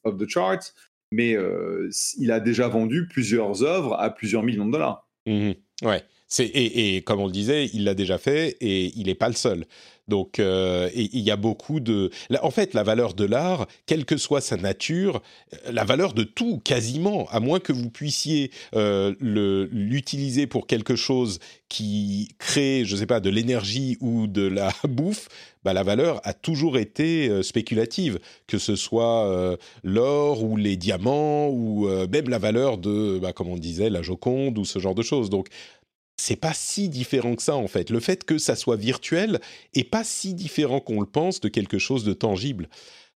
[0.03, 0.74] off the chart,
[1.11, 1.37] mais
[2.18, 5.09] il a déjà vendu plusieurs œuvres à plusieurs millions de dollars.
[5.27, 5.53] Mmh.
[6.38, 9.64] Et, comme on le disait, il l'a déjà fait et il n'est pas le seul.
[10.09, 12.11] Donc, euh, il y a beaucoup de.
[12.43, 16.23] En fait, la valeur de l'art, quelle que soit sa nature, euh, la valeur de
[16.23, 21.38] tout, quasiment, à moins que vous puissiez euh, l'utiliser pour quelque chose
[21.69, 25.29] qui crée, je ne sais pas, de l'énergie ou de la bouffe,
[25.62, 31.87] bah, la valeur a toujours été spéculative, que ce soit l'or ou les diamants ou
[32.11, 35.29] même la valeur de, bah, comme on disait, la Joconde ou ce genre de choses.
[35.29, 35.49] Donc,
[36.18, 37.90] c'est pas si différent que ça en fait.
[37.90, 39.40] Le fait que ça soit virtuel
[39.74, 42.68] est pas si différent qu'on le pense de quelque chose de tangible.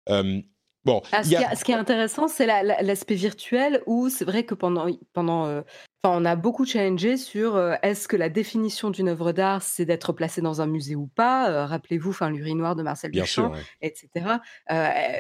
[0.08, 0.40] Euh,
[0.84, 5.46] bon, ah, ce, qui est intéressant, c'est l'aspect virtuel où c'est vrai que pendant, pendant,
[5.46, 5.62] euh,
[6.04, 10.12] on a beaucoup challengé sur euh, est-ce que la définition d'une œuvre d'art c'est d'être
[10.12, 11.66] placé dans un musée ou pas?
[11.66, 14.36] Rappelez-vous, enfin l'urinoir de Marcel Duchamp, etc.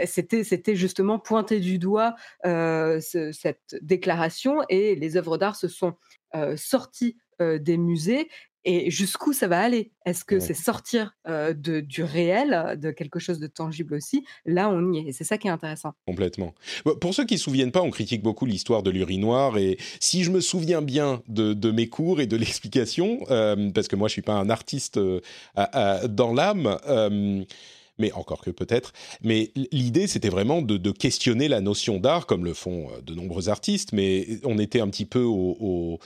[0.06, 2.14] c'était, c'était justement pointer du doigt
[2.44, 5.94] cette déclaration et les œuvres d'art se sont
[6.56, 7.16] sorties
[7.60, 8.28] des musées
[8.64, 9.90] et jusqu'où ça va aller?
[10.06, 14.24] Est-ce que c'est sortir de, du réel, de quelque chose de tangible aussi?
[14.46, 15.08] Là, on y est.
[15.08, 15.94] Et c'est ça qui est intéressant.
[16.06, 16.54] Complètement.
[17.00, 19.58] Pour ceux qui ne se souviennent pas, on critique beaucoup l'histoire de l'urinoir.
[19.58, 23.18] Et si je me souviens bien de, mes cours et de l'explication,
[23.74, 25.00] parce que moi, je ne suis pas un artiste
[25.56, 26.78] dans l'âme
[27.98, 28.92] mais encore que peut-être.
[29.22, 33.48] Mais l'idée, c'était vraiment de, questionner la notion d'art, comme le font euh, de nombreux
[33.48, 35.98] artistes, mais on était un petit peu au,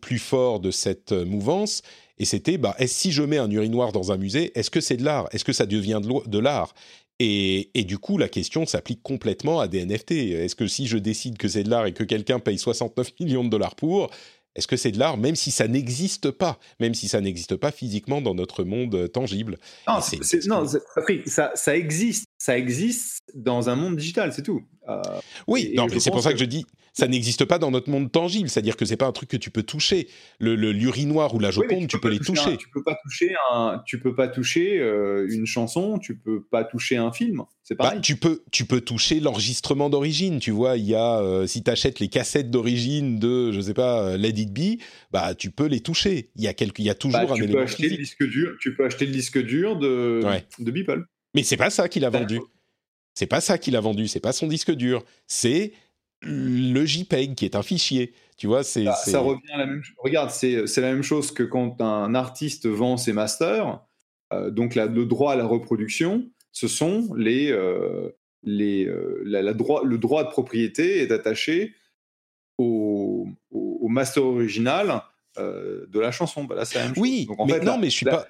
[0.00, 1.82] plus fort de cette mouvance.
[2.18, 5.04] Et c'était, bah, si je mets un urinoir dans un musée, est-ce que c'est de
[5.04, 5.28] l'art?
[5.32, 6.74] Est-ce que ça devient de l'art?
[7.18, 10.12] Et, et, du coup, la question s'applique complètement à des NFT.
[10.12, 13.44] Est-ce que si je décide que c'est de l'art et que quelqu'un paye 69 millions
[13.44, 14.10] de dollars pour,
[14.56, 17.70] est-ce que c'est de l'art, même si ça n'existe pas, même si ça n'existe pas
[17.70, 19.58] physiquement dans notre monde euh, tangible?
[19.86, 20.00] Non,
[20.46, 20.66] non
[21.26, 24.62] ça, ça, existe, ça existe dans un monde digital, c'est tout.
[24.88, 25.02] Euh,
[25.46, 28.48] oui, non, c'est pour ça que je dis, ça n'existe pas dans notre monde tangible,
[28.48, 30.08] c'est-à-dire que c'est pas un truc que tu peux toucher.
[30.38, 32.56] Le, l'urinoir ou la Joconde, tu, peux, les toucher.
[32.56, 36.64] tu peux pas toucher un, tu peux pas toucher euh, une chanson, tu peux pas
[36.64, 37.42] toucher un film.
[37.62, 38.00] C'est bah, pareil.
[38.00, 40.38] tu peux, tu peux toucher l'enregistrement d'origine.
[40.40, 43.74] Tu vois, il y a euh, si tu achètes les cassettes d'origine de, je sais
[43.74, 44.80] pas, Let It Be,
[45.12, 46.30] bah tu peux les toucher.
[46.36, 48.56] Il y a quelque, il y a toujours bah, un élément acheter Le disque dur,
[48.62, 50.22] tu peux acheter le disque dur de,
[50.58, 51.04] de Beeple.
[51.34, 52.40] Mais c'est pas ça qu'il a vendu.
[53.14, 55.72] C'est pas ça qu'il a vendu, c'est pas son disque dur, c'est
[56.22, 58.14] le JPEG qui est un fichier.
[58.36, 59.82] Tu vois, c'est bah, ça, revient à la même.
[59.98, 63.80] Regarde, c'est la même chose que quand un artiste vend ses masters.
[64.32, 68.10] Euh, donc le droit à la reproduction, ce sont les euh,
[68.42, 71.74] les euh, la, droit, le droit de propriété est attaché
[72.56, 75.02] au, au, master original
[75.36, 76.44] de la chanson.
[76.44, 77.36] Bah, là, c'est la même oui, chose.
[77.46, 78.28] mais non, mais je suis pas.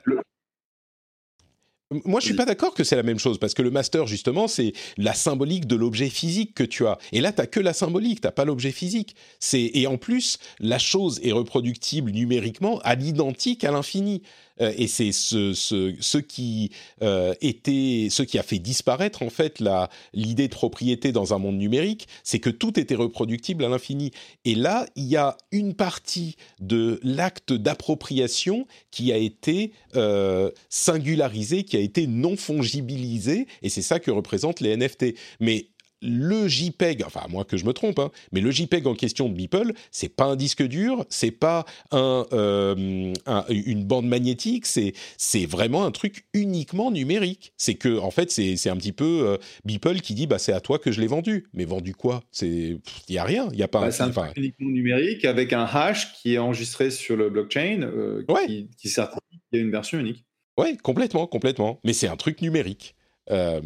[2.05, 4.47] Moi, je suis pas d'accord que c'est la même chose parce que le master, justement,
[4.47, 6.99] c'est la symbolique de l'objet physique que tu as.
[7.11, 9.17] Et là, tu que la symbolique, t'as pas l'objet physique.
[9.41, 14.23] C'est et en plus, la chose est reproductible numériquement à l'identique à l'infini.
[14.61, 16.71] Euh, et c'est ce, ce, ce, qui
[17.03, 21.39] euh, était, ce qui a fait disparaître en fait la l'idée de propriété dans un
[21.39, 24.11] monde numérique, c'est que tout était reproductible à l'infini.
[24.45, 31.65] Et là, il y a une partie de l'acte d'appropriation qui a été euh, singularisé,
[31.65, 35.15] qui a été non fongibilisé, et c'est ça que représentent les NFT.
[35.41, 35.67] Mais
[36.03, 39.29] le JPEG, enfin à moins que je me trompe, hein, mais le JPEG en question
[39.29, 43.13] de Beeple, c'est pas un disque dur, c'est pas un, euh,
[43.49, 47.53] une bande magnétique, c'est vraiment un truc uniquement numérique.
[47.57, 50.61] C'est que en fait c'est un petit peu euh, Beeple qui dit bah c'est à
[50.61, 52.23] toi que je l'ai vendu, mais vendu quoi?
[52.31, 53.81] C'est il y a rien, il y a pas.
[53.81, 57.83] Bah, c'est un truc uniquement numérique avec un hash qui est enregistré sur le blockchain
[57.83, 60.25] euh, qui, qui certifie qu'il y a une version unique.
[60.57, 61.81] Ouais, complètement, complètement.
[61.85, 62.95] Mais c'est un truc numérique.
[63.31, 63.61] Euh,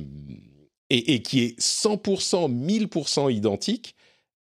[0.91, 3.95] et, qui est 100%, 1000% identique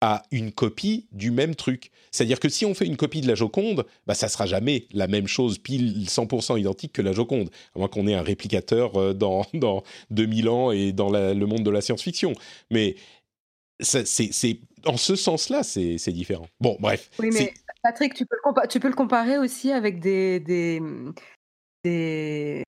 [0.01, 1.91] à une copie du même truc.
[2.13, 5.09] C'est-à-dire que si on fait une copie de la Joconde, bah, ça sera jamais la
[5.09, 9.13] même chose, pile 100% identique que la Joconde, à moins qu'on ait un réplicateur euh,
[9.13, 12.33] dans, dans 2000 ans et dans le monde de la science-fiction.
[12.71, 12.95] Mais
[13.81, 16.47] c'est, en ce sens-là, c'est, différent.
[16.61, 17.11] Bon, bref.
[17.19, 20.81] Oui, mais Patrick, tu peux, le tu peux le comparer aussi avec des, des,
[21.85, 22.65] des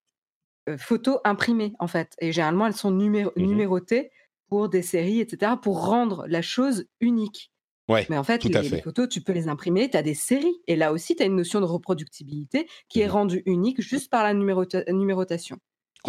[0.78, 2.14] photos imprimées, en fait.
[2.20, 4.10] Et généralement, elles sont mmh numérotées
[4.48, 7.52] pour des séries, etc., pour rendre la chose unique.
[7.88, 10.60] Ouais, Mais en fait, les, photos, tu peux les imprimer, tu as des séries.
[10.68, 14.10] Et là aussi, tu as une notion de reproductibilité qui est mmh rendue unique juste
[14.10, 15.56] par la numérotation.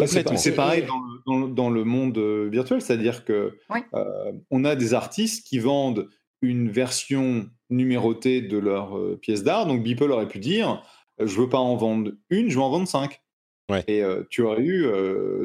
[0.06, 0.86] c'est pareil
[1.26, 2.18] dans le, monde
[2.50, 3.58] virtuel, c'est-à-dire que
[4.50, 6.08] on a des artistes qui vendent
[6.40, 9.66] une version numérotée de leur pièce d'art.
[9.66, 10.82] Donc Beeple aurait pu dire,
[11.18, 13.20] je veux pas en vendre une, je veux en vendre cinq.
[13.88, 14.86] Et tu aurais eu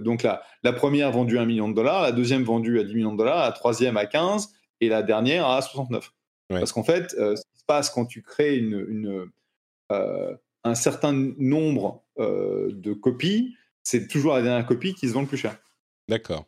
[0.01, 2.93] donc la, la première vendue à 1 million de dollars, la deuxième vendue à 10
[2.95, 4.49] millions de dollars, la troisième à 15
[4.81, 6.11] et la dernière à 69.
[6.49, 9.29] Parce qu'en fait, ce qui se passe quand tu crées une, une
[9.89, 15.37] un certain nombre de copies, c'est toujours la dernière copie qui se vend le plus
[15.37, 15.57] cher.
[16.09, 16.45] D'accord.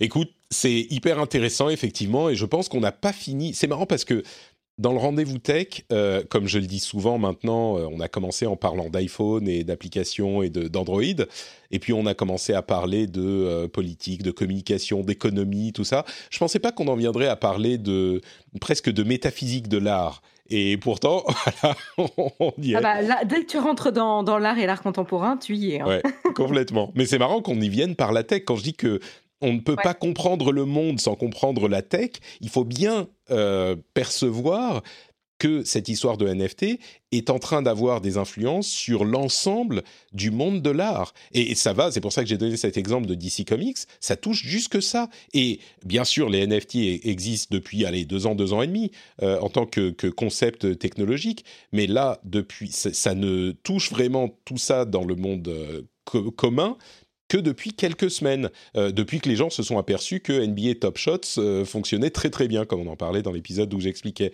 [0.00, 3.54] Écoute, c'est hyper intéressant effectivement et je pense qu'on n'a pas fini.
[3.54, 4.22] C'est marrant parce que
[4.78, 8.46] dans le rendez-vous tech, euh, comme je le dis souvent maintenant, euh, on a commencé
[8.46, 11.02] en parlant d'iPhone et d'applications et d'Android,
[11.70, 16.04] et puis on a commencé à parler de euh, politique, de communication, d'économie, tout ça.
[16.30, 18.20] Je pensais pas qu'on en viendrait à parler de
[18.60, 20.22] presque de métaphysique de l'art.
[20.48, 21.24] Et pourtant,
[21.96, 22.76] voilà, on y est.
[22.76, 25.80] Ah bah, dès que tu rentres dans, dans l'art et l'art contemporain, tu y es.
[25.80, 25.86] Hein.
[25.86, 26.02] Ouais,
[26.34, 26.92] complètement.
[26.94, 28.42] Mais c'est marrant qu'on y vienne par la tech.
[28.46, 29.00] Quand je dis que
[29.40, 32.12] on ne peut pas comprendre le monde sans comprendre la tech.
[32.40, 34.82] Il faut bien euh, percevoir
[35.38, 36.78] que cette histoire de NFT
[37.12, 41.12] est en train d'avoir des influences sur l'ensemble du monde de l'art.
[41.32, 44.16] Et, ça va, c'est pour ça que j'ai donné cet exemple de DC Comics, ça
[44.16, 45.08] touche jusque ça.
[45.34, 48.90] Et bien sûr, les NFT e, existent depuis, allez, deux ans, deux ans et demi,
[49.22, 54.84] euh, en tant que, concept technologique, mais là, depuis, ça, ne touche vraiment tout ça
[54.84, 55.82] dans le monde euh,
[56.36, 56.78] commun
[57.28, 60.98] que depuis quelques semaines, euh, depuis que les gens se sont aperçus que NBA Top
[60.98, 64.32] Shots euh, fonctionnait très très bien, comme on en parlait dans l'épisode où j'expliquais.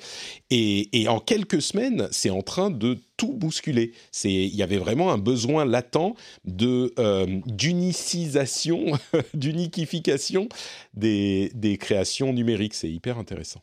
[0.51, 3.93] Et, en quelques semaines, c'est en train de tout bousculer.
[4.25, 8.99] Il y avait vraiment un besoin latent de euh, d'unicisation,
[9.35, 10.49] d'uniquification
[10.95, 12.75] des, des créations numériques.
[12.75, 13.61] C'est hyper intéressant.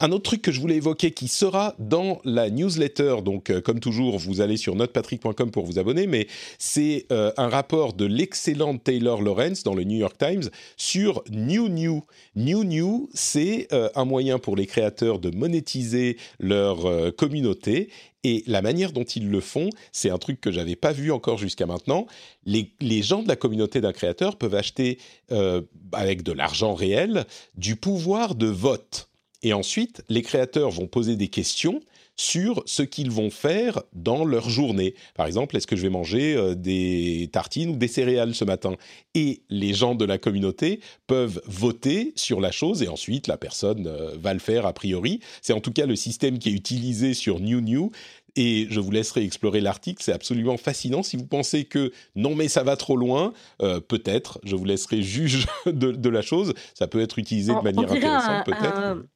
[0.00, 3.80] Un autre truc que je voulais évoquer qui sera dans la newsletter, donc euh, comme
[3.80, 6.26] toujours, vous allez sur notepatrick.com pour vous abonner, mais
[6.58, 11.68] c'est euh, un rapport de l'excellent Taylor Lawrence dans le New York Times sur New
[11.68, 12.04] New.
[12.34, 17.88] New New, c'est euh, un moyen pour les créateurs de monétiser leur communauté
[18.24, 21.38] et la manière dont ils le font, c'est un truc que j'avais pas vu encore
[21.38, 22.06] jusqu'à maintenant.
[22.44, 24.98] Les, gens de la communauté d'un créateur peuvent acheter
[25.92, 27.24] avec de l'argent réel
[27.56, 29.08] du pouvoir de vote.
[29.46, 31.80] Et ensuite, les créateurs vont poser des questions
[32.16, 34.96] sur ce qu'ils vont faire dans leur journée.
[35.14, 38.74] Par exemple, est-ce que je vais manger euh, des tartines ou des céréales ce matin?
[39.14, 43.86] Et les gens de la communauté peuvent voter sur la chose et ensuite la personne
[43.86, 45.20] euh, va le faire a priori.
[45.42, 47.92] C'est en tout cas le système qui est utilisé sur New New.
[48.34, 51.04] Et je vous laisserai explorer l'article, c'est absolument fascinant.
[51.04, 53.32] Si vous pensez que non mais ça va trop loin,
[53.62, 56.52] euh, peut-être, je vous laisserai juge de, la chose.
[56.74, 59.06] Ça peut être utilisé de manière intéressante, peut-être.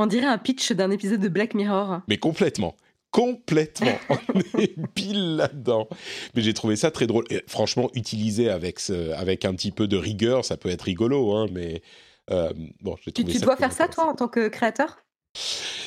[0.00, 2.00] On dirait un pitch d'un épisode de Black Mirror.
[2.08, 2.74] Mais complètement.
[3.10, 3.98] Complètement.
[4.34, 5.88] On est pile là-dedans.
[6.34, 7.26] Mais j'ai trouvé ça très drôle.
[7.46, 8.80] franchement, utilisé avec,
[9.14, 11.34] avec un petit peu de rigueur, ça peut être rigolo.
[11.34, 11.82] Hein, mais
[12.30, 15.04] euh, bon, j'ai trouvé tu, tu dois faire ça, toi, en tant que créateur?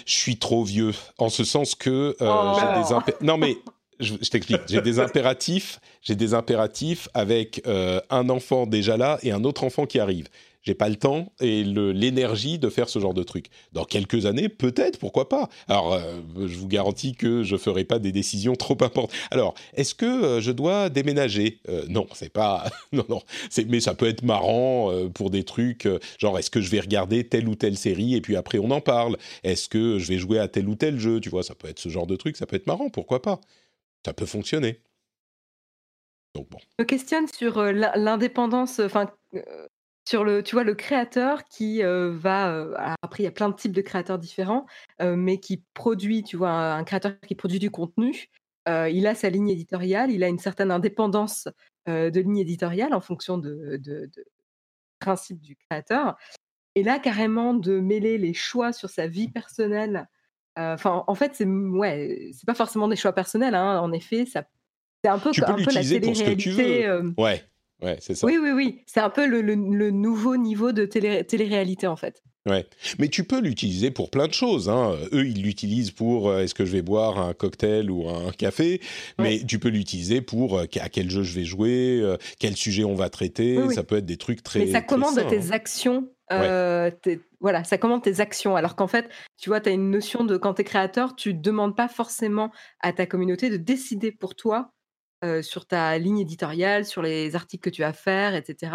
[0.06, 0.92] Je suis trop vieux.
[1.18, 2.60] En ce sens que euh, oh.
[2.60, 3.58] j'ai des Non, mais
[4.00, 4.62] je, t'explique.
[4.68, 5.80] J'ai des impératifs.
[6.04, 10.28] J'ai des impératifs avec euh, un enfant déjà là et un autre enfant qui arrive
[10.64, 13.48] j'ai pas le temps et l'énergie de faire ce genre de truc.
[13.74, 15.50] Dans quelques années, peut-être, pourquoi pas.
[15.68, 19.12] Alors, euh, je vous garantis que je ferai pas des décisions trop importantes.
[19.30, 21.60] Alors, est-ce que euh, je dois déménager?
[21.68, 22.66] Euh, Non, c'est pas.
[22.94, 23.22] non, non.
[23.68, 27.48] Mais ça peut être marrant pour des trucs genre est-ce que je vais regarder telle
[27.50, 29.18] ou telle série et puis après on en parle?
[29.44, 31.20] Est-ce que je vais jouer à tel ou tel jeu?
[31.20, 32.38] Tu vois, ça peut être ce genre de truc.
[32.38, 32.90] Ça peut être marrant.
[32.90, 33.42] Pourquoi pas
[34.06, 34.80] Ça peut fonctionner.
[36.36, 36.60] Donc bon.
[36.80, 38.80] Je questionne sur l'indépendance.
[40.08, 42.96] Sur le, tu vois, le créateur qui va.
[43.02, 44.66] après, il y a plein de types de créateurs différents,
[45.02, 48.30] mais qui produit, tu vois, un, créateur qui produit du contenu.
[48.68, 51.48] il a sa ligne éditoriale, il a une certaine indépendance
[51.88, 54.26] de ligne éditoriale en fonction de, de, de
[55.00, 56.18] principe du créateur.
[56.76, 60.08] Et là, carrément, de mêler les choix sur sa vie personnelle.
[60.56, 63.56] Enfin, en fait, c'est ouais, c'est pas forcément des choix personnels.
[63.56, 64.44] Hein, en effet, ça,
[65.04, 66.90] c'est un peu, tu un peu la télé-réalité.
[67.18, 67.44] Ouais.
[67.84, 68.26] Ouais, c'est ça.
[68.26, 68.82] Oui, oui, oui.
[68.86, 72.24] C'est un peu le, le, nouveau niveau de télé, télé-réalité, en fait.
[72.50, 72.66] Ouais,
[73.00, 74.70] mais tu peux l'utiliser pour plein de choses.
[74.70, 74.98] Hein.
[75.14, 78.82] Eux, ils l'utilisent pour euh, est-ce que je vais boire un cocktail ou un café,
[79.18, 82.84] mais tu peux l'utiliser pour euh, à quel jeu je vais jouer, euh, quel sujet
[82.84, 83.58] on va traiter.
[83.70, 84.60] Ça peut être des trucs très.
[84.60, 85.52] Mais ça commande tes hein.
[85.52, 86.10] actions.
[87.40, 88.58] voilà, ça commande tes actions.
[88.58, 91.34] Alors qu'en fait, tu vois, tu as une notion de quand tu es créateur, tu
[91.34, 94.74] ne demandes pas forcément à ta communauté de décider pour toi
[95.42, 98.72] sur ta ligne éditoriale, sur les articles que tu vas faire, etc.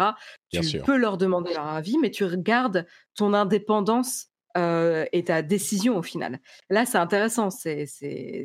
[0.51, 2.85] tu peux leur demander leur avis, mais tu regardes
[3.15, 6.39] ton indépendance et ta décision au final.
[6.69, 7.85] Là, c'est intéressant, c'est,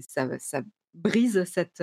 [0.07, 0.63] ça, ça,
[0.95, 1.83] brise cette,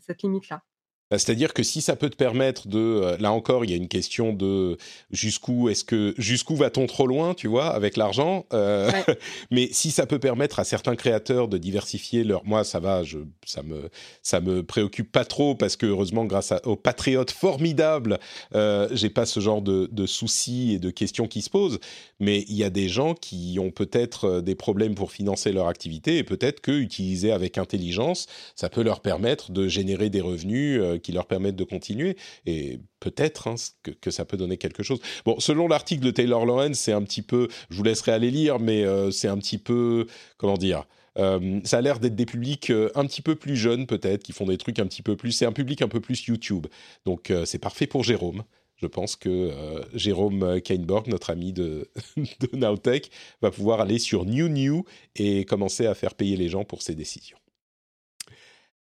[0.00, 0.62] cette limite-là.
[1.10, 3.76] Bah, c'est-à-dire que si ça peut te permettre de, euh, là encore, il y a
[3.76, 4.76] une question de
[5.10, 8.44] jusqu'où est-ce que jusqu'où va-t-on trop loin, tu vois, avec l'argent.
[8.52, 8.90] Euh,
[9.50, 13.18] mais si ça peut permettre à certains créateurs de diversifier leur, moi ça va, je,
[13.46, 13.88] ça me
[14.22, 18.18] ça me préoccupe pas trop parce que heureusement grâce aux patriotes formidables,
[18.54, 21.80] euh, j'ai pas ce genre de, de, soucis et de questions qui se posent.
[22.20, 25.68] Mais il y a des gens qui ont peut-être euh, des problèmes pour financer leur
[25.68, 30.82] activité et peut-être que utiliser avec intelligence, ça peut leur permettre de générer des revenus
[30.98, 32.16] qui leur permettent de continuer.
[32.46, 33.54] Et peut-être hein,
[34.00, 35.00] que, ça peut donner quelque chose.
[35.24, 38.58] Bon, selon l'article de Taylor Lawrence, c'est un petit peu, je vous laisserai aller lire,
[38.58, 40.06] mais euh, c'est un petit peu,
[40.36, 40.84] comment dire,
[41.18, 44.32] euh, ça a l'air d'être des publics euh, un petit peu plus jeunes peut-être, qui
[44.32, 46.66] font des trucs un petit peu plus, c'est un public un peu plus YouTube.
[47.04, 48.44] Donc c'est parfait pour Jérôme.
[48.76, 49.50] Je pense que
[49.92, 53.10] Jérôme Kainborg, notre ami de, de Nowtech,
[53.42, 54.84] va pouvoir aller sur New New
[55.16, 57.38] et commencer à faire payer les gens pour ses décisions.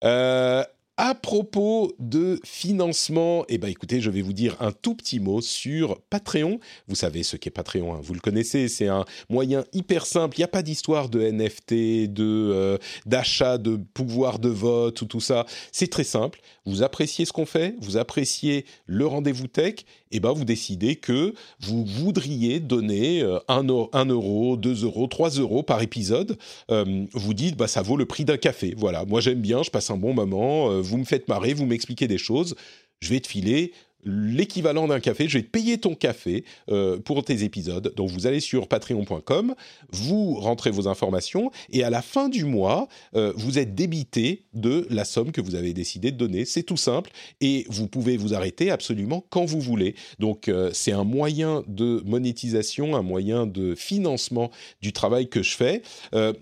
[0.04, 0.64] Euh,
[0.96, 5.40] à propos de financement, eh ben écoutez, je vais vous dire un tout petit mot
[5.40, 6.60] sur Patreon.
[6.86, 10.36] Vous savez ce qu'est Patreon, hein, vous le connaissez, c'est un moyen hyper simple.
[10.36, 15.06] Il n'y a pas d'histoire de NFT, de euh, d'achat, de pouvoir de vote ou
[15.06, 15.46] tout ça.
[15.72, 16.40] C'est très simple.
[16.64, 19.84] Vous appréciez ce qu'on fait, vous appréciez le rendez-vous tech,
[20.16, 25.62] eh ben vous décidez que vous voudriez donner 1 euh, euro, 2 euros, 3 euros
[25.62, 26.38] par épisode.
[26.70, 28.74] Euh, vous dites bah ça vaut le prix d'un café.
[28.76, 32.06] Voilà, moi j'aime bien, je passe un bon moment vous me faites marrer, vous m'expliquez
[32.06, 32.54] des choses,
[33.00, 33.72] je vais te filer
[34.04, 35.28] l'équivalent d'un café.
[35.28, 37.92] Je vais te payer ton café euh, pour tes épisodes.
[37.96, 39.54] Donc vous allez sur patreon.com,
[39.90, 44.86] vous rentrez vos informations et à la fin du mois, euh, vous êtes débité de
[44.90, 46.44] la somme que vous avez décidé de donner.
[46.44, 49.94] C'est tout simple et vous pouvez vous arrêter absolument quand vous voulez.
[50.18, 54.50] Donc euh, c'est un moyen de monétisation, un moyen de financement
[54.82, 55.82] du travail que je fais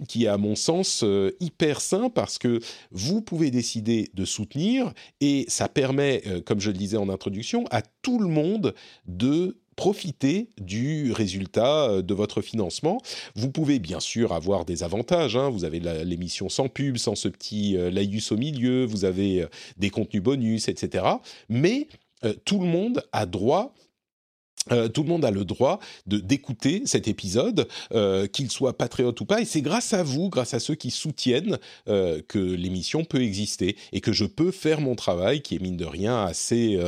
[0.09, 1.05] qui est à mon sens
[1.41, 6.77] hyper sain parce que vous pouvez décider de soutenir et ça permet, comme je le
[6.77, 8.75] disais en introduction, à tout le monde
[9.07, 13.01] de profiter du résultat euh, de votre financement.
[13.35, 15.37] Vous pouvez bien sûr avoir des avantages.
[15.37, 15.51] Hein.
[15.51, 18.85] Vous avez l'émission sans pub, sans ce petit euh, laïus au milieu.
[18.85, 19.47] Vous avez euh,
[19.79, 21.05] des contenus bonus, etc.
[21.49, 21.89] Mais
[22.45, 23.75] tout le monde a droit
[24.71, 29.21] euh, tout le monde a le droit de d'écouter cet épisode, euh, qu'il soit patriote
[29.21, 33.05] ou pas, et c'est grâce à vous, grâce à ceux qui soutiennent, euh, que l'émission
[33.05, 36.79] peut exister et que je peux faire mon travail, qui est mine de rien assez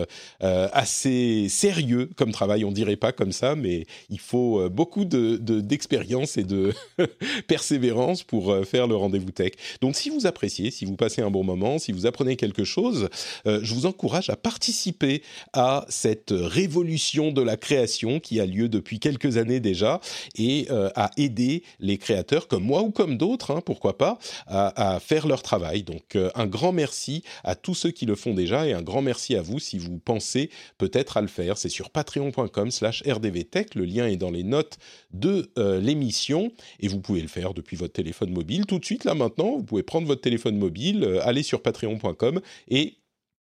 [0.40, 2.64] assez sérieux comme travail.
[2.64, 6.72] On dirait pas comme ça, mais il faut beaucoup de d'expérience et de
[7.48, 9.52] persévérance pour faire le rendez-vous tech.
[9.80, 13.08] Donc, si vous appréciez, si vous passez un bon moment, si vous apprenez quelque chose,
[13.46, 19.00] je vous encourage à participer à cette révolution de la création qui a lieu depuis
[19.00, 20.00] quelques années déjà
[20.36, 25.00] et euh, à aider les créateurs comme moi ou comme d'autres, hein, pourquoi pas, à,
[25.00, 25.82] faire leur travail.
[25.82, 29.00] Donc euh, un grand merci à tous ceux qui le font déjà et un grand
[29.00, 31.56] merci à vous si vous pensez peut-être à le faire.
[31.56, 34.76] C'est sur patreon.com slash rdvtech, le lien est dans les notes
[35.12, 38.66] de euh, l'émission et vous pouvez le faire depuis votre téléphone mobile.
[38.66, 42.98] Tout de suite là maintenant, vous pouvez prendre votre téléphone mobile, aller sur patreon.com et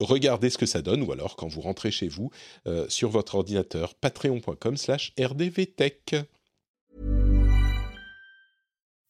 [0.00, 2.30] regardez ce que ça donne, ou alors quand vous rentrez chez vous
[2.66, 6.26] euh, sur votre ordinateur, patreon.com slash rdvtech.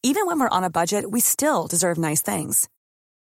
[0.03, 2.69] Even when we're on a budget, we still deserve nice things.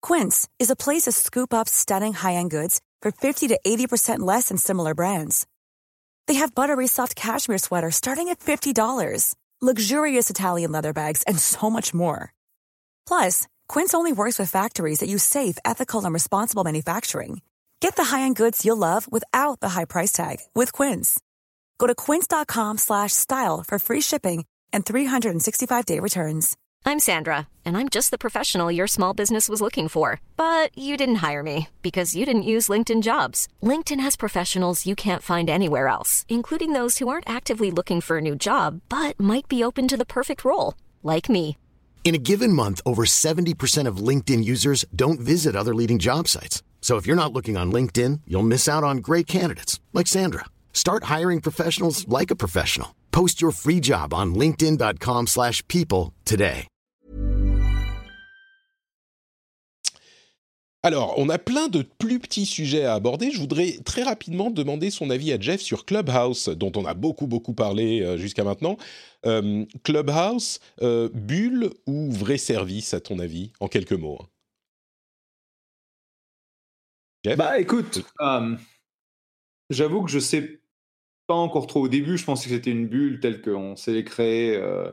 [0.02, 4.48] Quince is a place to scoop up stunning high-end goods for 50 to 80% less
[4.48, 5.46] than similar brands.
[6.28, 11.70] They have buttery soft cashmere sweaters starting at $50, luxurious Italian leather bags, and so
[11.70, 12.34] much more.
[13.06, 17.42] Plus, Quince only works with factories that use safe, ethical, and responsible manufacturing.
[17.82, 21.20] Get the high-end goods you'll love without the high price tag with Quince.
[21.80, 26.58] Go to quince.com slash style for free shipping and 365-day returns.
[26.86, 30.22] I'm Sandra, and I'm just the professional your small business was looking for.
[30.38, 33.48] But you didn't hire me because you didn't use LinkedIn jobs.
[33.64, 38.20] LinkedIn has professionals you can't find anywhere else, including those who aren't actively looking for
[38.20, 41.58] a new job but might be open to the perfect role, like me.
[42.04, 46.62] In a given month, over 70% of LinkedIn users don't visit other leading job sites.
[46.82, 50.48] So if you're not looking on LinkedIn, you'll miss out on great candidates like Sandra.
[50.74, 52.96] Start hiring professionals like a professional.
[53.12, 56.68] Post your free job on linkedin.com/people today.
[60.84, 63.30] Alors, on a plein de plus petits sujets à aborder.
[63.30, 67.28] Je voudrais très rapidement demander son avis à Jeff sur Clubhouse, dont on a beaucoup
[67.28, 68.78] beaucoup parlé euh, jusqu'à maintenant.
[69.28, 74.26] Euh, Clubhouse, euh, bulle ou vrai service, à ton avis, en quelques mots hein?
[77.24, 78.56] Jeff Bah écoute, euh,
[79.70, 80.62] j'avoue que je sais
[81.28, 81.82] pas encore trop.
[81.82, 84.56] Au début, je pensais que c'était une bulle telle qu'on sait les créer.
[84.56, 84.92] euh,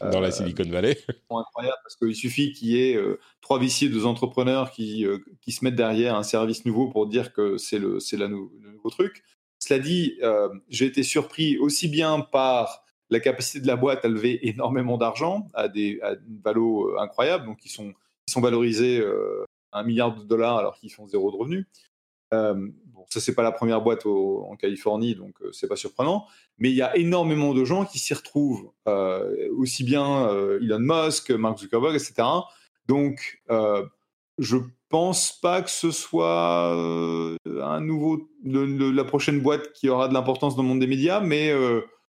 [0.00, 0.96] Dans la euh, Silicon Valley
[1.30, 5.18] sont incroyables parce qu'il suffit qu'il y ait euh, trois viciers, deux entrepreneurs qui, euh,
[5.42, 8.52] qui se mettent derrière un service nouveau pour dire que c'est le, c'est la nou-
[8.62, 9.22] le nouveau truc.
[9.58, 14.08] Cela dit, euh, j'ai été surpris aussi bien par la capacité de la boîte à
[14.08, 17.94] lever énormément d'argent à, des, à une valo euh, incroyable, donc ils sont,
[18.28, 19.44] ils sont valorisés euh,
[19.82, 21.66] milliard de dollars alors qu'ils font zéro de revenus.
[22.34, 22.54] Euh,
[22.86, 26.26] bon, ça, c'est pas la première boîte en Californie, donc euh, c'est pas surprenant.
[26.58, 30.78] Mais il y a énormément de gens qui s'y retrouvent, euh, aussi bien euh, Elon
[30.80, 32.14] Musk, Mark Zuckerberg, etc.
[32.86, 33.86] Donc, euh,
[34.38, 34.56] je
[34.88, 40.62] pense pas que ce soit un nouveau, la prochaine boîte qui aura de l'importance dans
[40.62, 41.52] le monde des médias, mais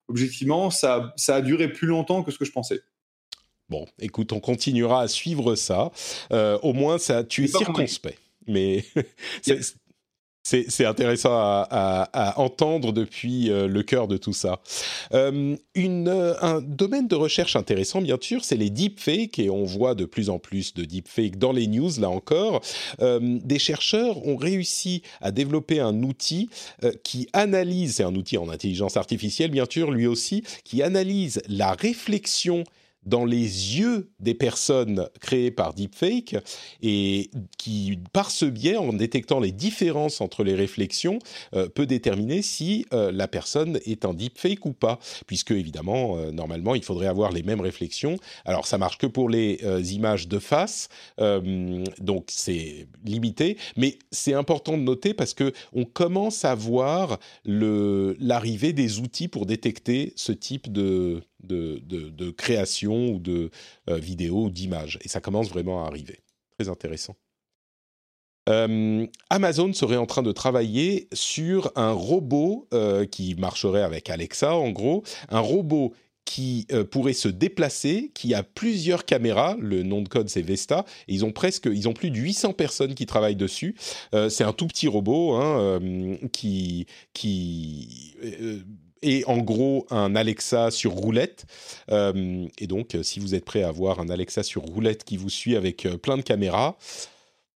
[0.07, 2.81] objectivement, ça, ça a duré plus longtemps que ce que je pensais.
[3.71, 5.91] Bon, écoute, on continuera à suivre ça.
[6.33, 8.19] Euh, au moins, ça, tu es circonspect.
[8.45, 8.83] Mais
[10.43, 14.59] c'est- intéressant à, à- à entendre depuis euh, le cœur de tout ça.
[15.13, 16.09] Euh, une,
[16.41, 20.29] un domaine de recherche intéressant, bien sûr, c'est les deepfakes, et on voit de plus
[20.29, 22.59] en plus de deepfakes dans les news, là encore.
[23.01, 26.49] Euh, des chercheurs ont réussi à développer un outil
[26.83, 31.41] euh, qui analyse, c'est un outil en intelligence artificielle, bien sûr, lui aussi, qui analyse
[31.47, 32.65] la réflexion
[33.03, 33.39] dans les
[33.79, 36.35] yeux des personnes créées par deepfake
[36.81, 41.19] et qui, par ce biais, en détectant les différences entre les réflexions,
[41.55, 46.31] euh, peut déterminer si euh, la personne est un deepfake ou pas, puisque évidemment, euh,
[46.31, 48.17] normalement, il faudrait avoir les mêmes réflexions.
[48.45, 49.59] Alors, ça marche que pour les
[49.93, 56.45] images de face, donc c'est limité, mais c'est important de noter parce que on commence
[56.45, 63.49] à voir l'arrivée des outils pour détecter ce type de de, création ou de
[63.89, 66.19] euh, vidéo ou d'image, et ça commence vraiment à arriver.
[66.57, 67.15] Très intéressant.
[68.49, 74.55] Euh, Amazon serait en train de travailler sur un robot euh, qui marcherait avec Alexa,
[74.55, 75.93] en gros, un robot
[76.25, 79.57] qui pourrait se déplacer, qui a plusieurs caméras.
[79.59, 80.85] Le nom de code c'est Vesta.
[81.09, 83.75] Et ils ont presque, ils ont plus de 800 personnes qui travaillent dessus.
[84.29, 85.81] C'est un tout petit robot hein,
[86.31, 88.15] qui qui
[89.01, 91.45] est en gros un Alexa sur roulette.
[91.89, 95.17] Euh, et donc, euh, si vous êtes prêt à avoir un Alexa sur roulette qui
[95.17, 96.77] vous suit avec euh, plein de caméras,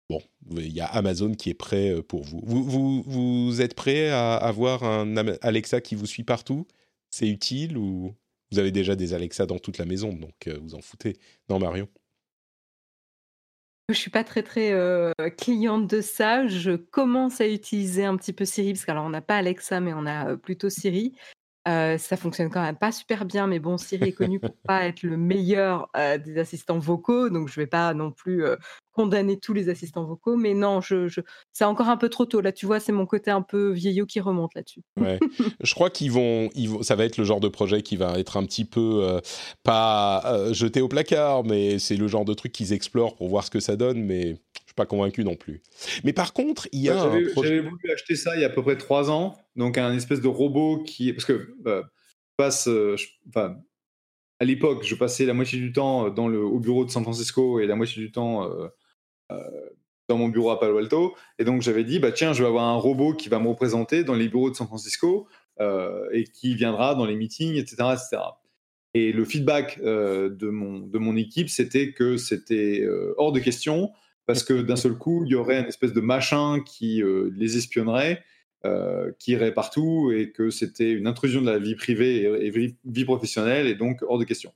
[0.08, 0.22] bon,
[0.56, 2.40] il y a Amazon qui est prêt pour vous.
[2.42, 6.66] Vous, êtes prêt à avoir un Alexa qui vous suit partout?
[7.10, 8.14] C'est utile ou
[8.50, 11.16] vous avez déjà des Alexa dans toute la maison, donc vous en foutez
[11.48, 11.88] Non, Marion?
[13.92, 16.46] Je suis pas très très euh, cliente de ça.
[16.46, 19.92] Je commence à utiliser un petit peu Siri parce qu'alors on n'a pas Alexa mais
[19.94, 21.14] on a euh, plutôt Siri.
[21.64, 25.02] Ça fonctionne quand même pas super bien, mais bon, Siri est connu pour pas être
[25.02, 28.44] le meilleur des assistants vocaux, donc je vais pas non plus
[28.92, 30.36] condamner tous les assistants vocaux.
[30.36, 31.08] Mais non, je,
[31.52, 32.40] c'est encore un peu trop tôt.
[32.40, 34.82] Là, tu vois, c'est mon côté un peu vieillot qui remonte là-dessus.
[35.60, 38.18] Je crois qu'ils vont, ils vont, ça va être le genre de projet qui va
[38.18, 39.20] être un petit peu
[39.62, 43.50] pas jeté au placard, mais c'est le genre de truc qu'ils explorent pour voir ce
[43.50, 44.36] que ça donne, mais
[44.72, 45.62] suis pas convaincu non plus.
[46.04, 47.60] Mais par contre, il y a J'avais projet.
[47.60, 50.28] voulu acheter ça il y a à peu près trois ans, donc un espèce de
[50.28, 51.12] robot qui.
[51.12, 52.68] Parce que euh, je passe.
[52.68, 53.56] euh, je- enfin,
[54.40, 57.60] à l'époque, je passais la moitié du temps dans le, au bureau de San Francisco
[57.60, 58.66] et la moitié du temps euh,
[59.30, 59.38] euh,
[60.08, 61.14] dans mon bureau à Palo Alto.
[61.38, 64.02] Et donc j'avais dit, bah, tiens, je vais avoir un robot qui va me représenter
[64.02, 65.28] dans les bureaux de San Francisco
[65.60, 67.76] euh, et qui viendra dans les meetings, etc.
[67.92, 68.16] etc.
[68.94, 73.38] Et le feedback euh, de, mon, de mon équipe, c'était que c'était euh, hors de
[73.38, 73.90] question
[74.26, 77.56] parce que d'un seul coup, il y aurait une espèce de machin qui euh, les
[77.56, 78.22] espionnerait,
[78.64, 82.50] euh, qui irait partout et que c'était une intrusion de la vie privée et, et
[82.50, 84.52] vie, vie professionnelle et donc hors de question.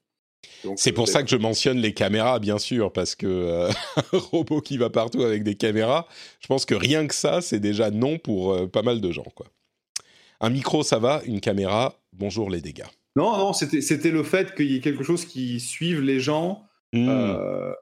[0.77, 3.71] C'est pour euh, ça que je mentionne les caméras, bien sûr, parce que euh,
[4.13, 6.07] un robot qui va partout avec des caméras,
[6.41, 9.27] je pense que rien que ça, c'est déjà non pour euh, pas mal de gens,
[9.35, 9.47] quoi.
[10.41, 11.23] Un micro, ça va.
[11.25, 12.85] Une caméra, bonjour les dégâts.
[13.17, 16.65] Non, non, c'était le fait qu'il y ait quelque chose qui suive les gens.
[16.93, 17.09] Hmm.
[17.09, 17.73] Euh,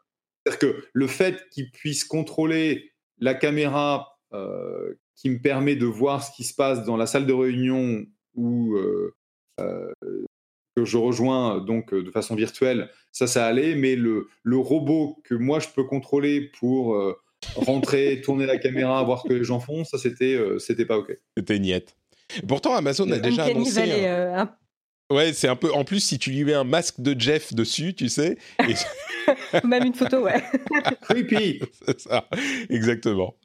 [0.45, 6.23] c'est-à-dire que le fait qu'ils puissent contrôler la caméra euh, qui me permet de voir
[6.25, 8.77] ce qui se passe dans la salle de réunion ou
[10.77, 13.77] que je rejoins donc de façon virtuelle, ça, ça allait.
[13.77, 17.01] Mais le, le robot que moi je peux contrôler pour
[17.55, 21.17] rentrer, tourner la caméra, voir ce que les gens font, ça c'était c'était pas ok.
[21.37, 21.97] C'était niette.
[22.49, 24.09] Pourtant, Amazon a déjà annoncé.
[24.09, 24.53] Un...
[25.15, 25.73] Ouais, c'est un peu.
[25.73, 28.37] En plus, si tu lui mets un masque de Jeff dessus, tu sais.
[29.65, 30.43] Même une photo, ouais.
[31.03, 31.61] Creepy.
[31.87, 32.29] c'est ça,
[32.69, 33.37] exactement.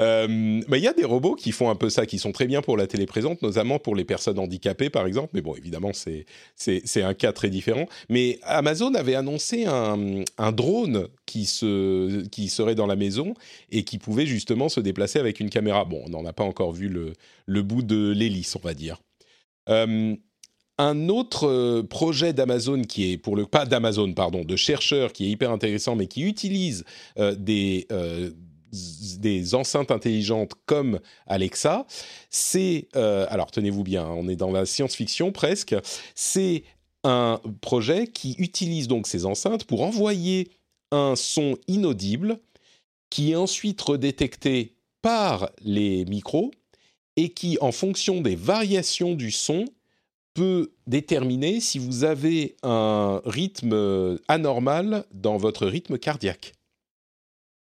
[0.00, 2.46] Euh, bah, il y a des robots qui font un peu ça, qui sont très
[2.48, 5.30] bien pour la téléprésente, notamment pour les personnes handicapées, par exemple.
[5.32, 7.86] Mais bon, évidemment, c'est c'est un cas très différent.
[8.08, 13.34] Mais Amazon avait annoncé un, un drone qui se qui serait dans la maison
[13.70, 15.84] et qui pouvait justement se déplacer avec une caméra.
[15.84, 17.12] Bon, on n'en a pas encore vu le
[17.46, 19.00] le bout de l'hélice, on va dire.
[19.68, 20.16] Euh,
[20.78, 25.26] un autre euh, projet d'Amazon qui est pour le pas d'Amazon pardon de chercheurs qui
[25.26, 26.84] est hyper intéressant mais qui utilise
[27.18, 28.30] euh, des euh,
[29.18, 31.86] des enceintes intelligentes comme Alexa,
[32.30, 35.76] c'est alors tenez-vous bien, hein, on est dans la science-fiction presque,
[36.14, 36.64] c'est
[37.04, 40.48] un projet qui utilise donc ces enceintes pour envoyer
[40.90, 42.38] un son inaudible
[43.10, 46.50] qui est ensuite redétecté par les micros
[47.16, 49.66] et qui, en fonction des variations du son,
[50.34, 56.54] peut déterminer si vous avez un rythme anormal dans votre rythme cardiaque.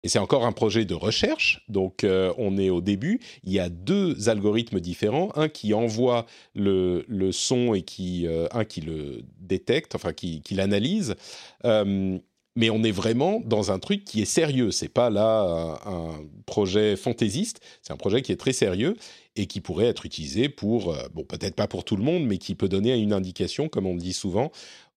[0.06, 3.18] Et c'est encore un projet de recherche, donc euh, on est au début.
[3.42, 8.64] Il y a deux algorithmes différents, un qui envoie le, son et qui, euh, un
[8.64, 11.16] qui le détecte, enfin qui, l'analyse.
[11.64, 12.18] Euh,
[12.56, 14.70] mais on est vraiment dans un truc qui est sérieux.
[14.70, 18.96] C'est pas là un, projet fantaisiste, c'est un projet qui est très sérieux
[19.36, 22.38] et qui pourrait être utilisé pour, euh, bon, peut-être pas pour tout le monde, mais
[22.38, 24.50] qui peut donner une indication, comme on le dit souvent,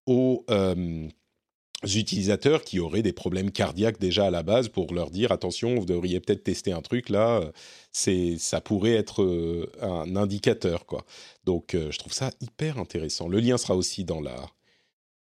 [0.06, 1.08] aux euh,
[1.84, 5.86] utilisateurs qui auraient des problèmes cardiaques déjà à la base pour leur dire attention, vous
[5.86, 7.42] devriez peut-être tester un truc là,
[7.92, 11.06] c'est ça pourrait être euh, un indicateur quoi.
[11.46, 13.28] Donc je trouve ça hyper intéressant.
[13.28, 14.36] Le lien sera aussi dans la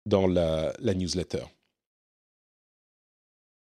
[0.05, 1.43] dans la newsletter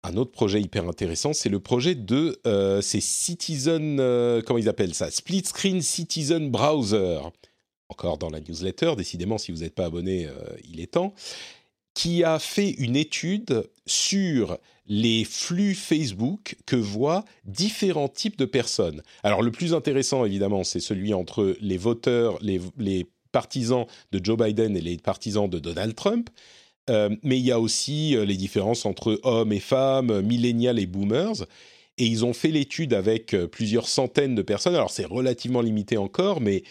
[0.04, 4.68] un autre projet hyper intéressant, c'est le projet de euh, ces Citizen, euh, comment ils
[4.68, 7.20] appellent ça, Split Screen Citizen Browser.
[7.88, 10.32] Encore dans la newsletter, décidément, si vous n'êtes pas abonné, euh,
[10.68, 11.14] il est temps.
[11.94, 19.02] Qui a fait une étude sur les flux Facebook que voient différents types de personnes.
[19.22, 24.38] Alors, le plus intéressant, évidemment, c'est celui entre les voteurs, les, les partisans de Joe
[24.38, 26.30] Biden et les partisans de Donald Trump.
[26.90, 30.86] Euh, mais il y a aussi euh, les différences entre hommes et femmes, millénials et
[30.86, 31.46] boomers.
[31.98, 34.74] Et ils ont fait l'étude avec euh, plusieurs centaines de personnes.
[34.74, 36.64] Alors c'est relativement limité encore, mais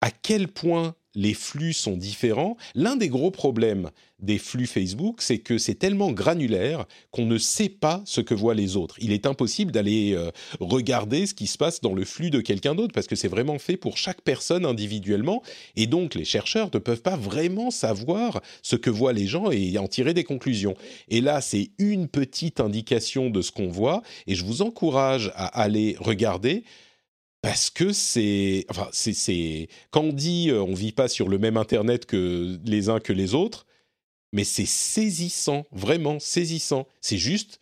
[0.00, 2.56] à quel point les flux sont différents.
[2.76, 3.90] L'un des gros problèmes
[4.20, 8.54] des flux Facebook, c'est que c'est tellement granulaire qu'on ne sait pas ce que voient
[8.54, 8.96] les autres.
[9.00, 12.74] Il est impossible d'aller euh, regarder ce qui se passe dans le flux de quelqu'un
[12.74, 15.42] d'autre parce que c'est vraiment fait pour chaque personne individuellement
[15.74, 19.76] et donc les chercheurs ne peuvent pas vraiment savoir ce que voient les gens et
[19.76, 20.74] en tirer des conclusions.
[21.08, 25.46] Et là, c'est une petite indication de ce qu'on voit et je vous encourage à
[25.60, 26.64] aller regarder
[27.46, 31.56] parce que c'est, enfin, c'est, quand on dit euh, on vit pas sur le même
[31.56, 33.66] internet que les uns que les autres,
[34.32, 36.88] mais c'est saisissant, vraiment saisissant.
[37.00, 37.60] C'est juste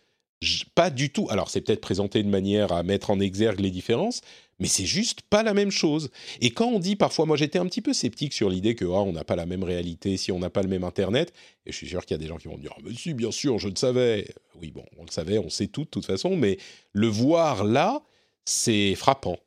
[0.73, 1.27] pas du tout.
[1.29, 4.21] Alors c'est peut-être présenté de manière à mettre en exergue les différences,
[4.57, 6.09] mais c'est juste pas la même chose.
[6.41, 8.95] Et quand on dit parfois, moi j'étais un petit peu sceptique sur l'idée que oh,
[8.95, 11.31] on n'a pas la même réalité si on n'a pas le même internet.
[11.67, 12.95] Et je suis sûr qu'il y a des gens qui vont me dire, ah, mais
[12.95, 14.33] si, bien sûr, je le savais.
[14.59, 16.57] Oui, bon, on le savait, on sait tout de toute façon, mais
[16.91, 18.01] le voir là,
[18.45, 19.37] c'est frappant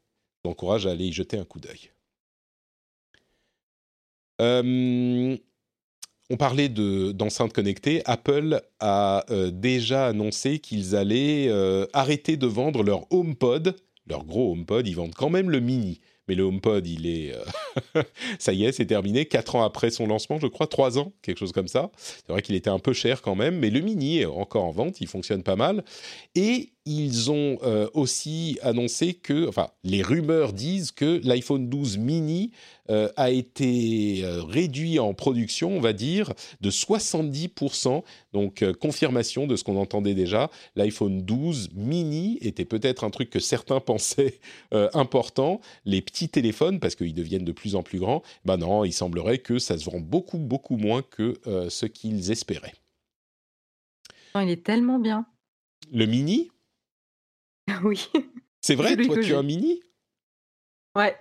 [0.45, 1.91] encourage à aller y jeter un coup d'œil.
[4.41, 5.36] Euh,
[6.30, 8.03] on parlait d'enceintes connectées.
[8.05, 13.76] Apple a euh, déjà annoncé qu'ils allaient euh, arrêter de vendre leur HomePod,
[14.07, 14.86] leur gros HomePod.
[14.86, 17.34] Ils vendent quand même le mini, mais le HomePod, il est,
[18.39, 19.24] ça y est, c'est terminé.
[19.24, 21.91] Quatre ans après son lancement, je crois, trois ans, quelque chose comme ça.
[21.97, 24.72] C'est vrai qu'il était un peu cher quand même, mais le mini est encore en
[24.72, 25.01] vente.
[25.01, 25.82] Il fonctionne pas mal.
[26.34, 32.51] Et ils ont euh, aussi annoncé que, enfin, les rumeurs disent que l'iPhone 12 mini
[32.89, 36.32] euh, a été euh, réduit en production, on va dire,
[36.62, 38.03] de 70%.
[38.32, 40.51] Donc, confirmation de ce qu'on entendait déjà.
[40.76, 44.41] L'iPhone 12 mini était peut-être un truc que certains pensaient
[44.95, 45.61] important.
[45.84, 49.39] Les petits téléphones, parce qu'ils deviennent de plus en plus grands, ben non, il semblerait
[49.39, 51.34] que ça se vend beaucoup, beaucoup moins que
[51.68, 52.74] ce qu'ils espéraient.
[54.36, 55.26] il est tellement bien.
[55.93, 56.51] Le mini?
[57.84, 58.08] Oui.
[58.60, 59.80] C'est vrai, toi tu as un mini?
[60.96, 61.14] Ouais.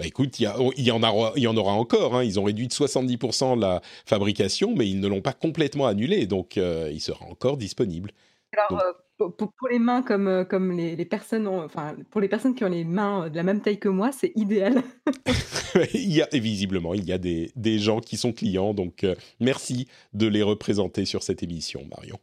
[0.00, 0.48] Bah, écoute, il
[0.78, 2.16] y, en aura encore.
[2.16, 2.24] Hein.
[2.24, 6.56] Ils ont réduit de 70% la fabrication, mais ils ne l'ont pas complètement annulé, donc
[6.56, 8.10] euh, il sera encore disponible.
[8.56, 12.64] Alors, euh, pour, les mains comme, euh, comme les, personnes, enfin, pour les personnes qui
[12.64, 14.82] ont les mains de la même taille que moi, c'est idéal.
[15.92, 19.04] il y a, et visiblement, il y a des, gens qui sont clients, donc
[19.38, 22.18] merci de les représenter sur cette émission, Marion.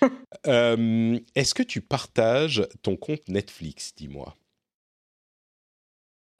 [0.44, 4.36] Est-ce que tu partages ton compte Netflix, dis-moi?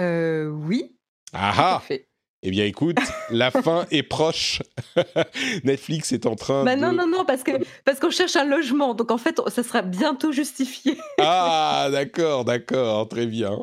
[0.00, 0.96] Euh, oui.
[1.32, 1.82] Ah ah
[2.44, 2.98] eh bien, écoute,
[3.30, 4.62] la fin est proche.
[5.64, 6.80] Netflix est en train bah de...
[6.80, 7.52] Non, non, non, parce que
[7.84, 10.98] parce qu'on cherche un logement, donc en fait, ça sera bientôt justifié.
[11.20, 13.60] ah, d'accord, d'accord, très bien.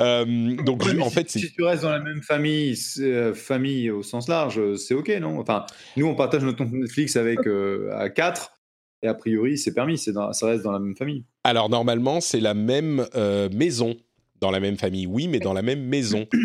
[0.00, 4.26] Euh, donc, en fait, si, tu restes dans la même famille, euh, famille au sens
[4.26, 5.38] large, c'est ok, non?
[5.38, 5.66] Enfin,
[5.98, 8.57] nous, on partage notre compte Netflix avec euh, à 4
[9.02, 11.24] et a priori, c'est permis, c'est ça reste dans la même famille.
[11.44, 13.06] Alors normalement, c'est la même
[13.52, 13.96] maison
[14.40, 16.26] dans la même famille, oui, mais dans la même maison.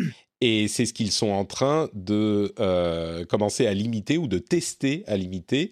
[0.42, 5.06] Et c'est ce qu'ils sont en train de euh, commencer à limiter ou de tester
[5.08, 5.70] à limiter.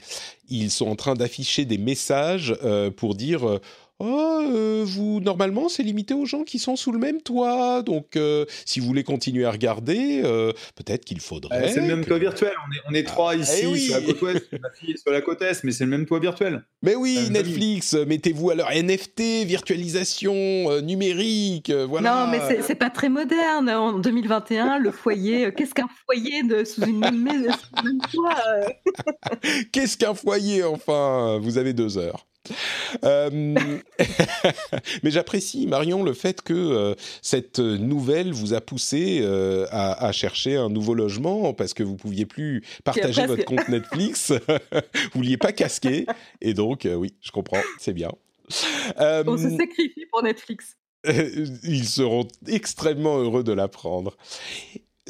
[0.47, 3.59] Ils sont en train d'afficher des messages euh, pour dire euh,
[4.03, 7.83] Oh, euh, vous, normalement, c'est limité aux gens qui sont sous le même toit.
[7.83, 11.69] Donc, euh, si vous voulez continuer à regarder, euh, peut-être qu'il faudrait.
[11.69, 12.51] c'est le même toit virtuel.
[12.67, 14.97] On est, on est trois ah, ici, eh sur la côte ouest, ma fille est
[14.97, 16.63] sur la côte est, mais c'est le même toit virtuel.
[16.81, 22.25] Mais oui, Netflix, mettez-vous à leur NFT, virtualisation numérique, voilà.
[22.25, 23.69] Non, mais c'est pas très moderne.
[23.69, 29.39] En 2021, le foyer, qu'est-ce qu'un foyer de, sous une même, maison, sous même toit
[29.71, 31.37] Qu'est-ce qu'un foyer, enfin?
[31.39, 32.25] Vous avez deux heures.
[33.03, 33.29] Euh,
[35.03, 40.57] mais j'apprécie, Marion, le fait que euh, cette nouvelle vous a poussé euh, à, chercher
[40.57, 44.31] un nouveau logement parce que vous pouviez plus partager votre compte Netflix,
[44.71, 44.79] vous
[45.15, 46.05] vouliez pas casquer,
[46.41, 48.11] et donc oui, je comprends, c'est bien.
[48.99, 50.77] On se sacrifie pour Netflix.
[51.63, 54.17] Ils seront extrêmement heureux de l'apprendre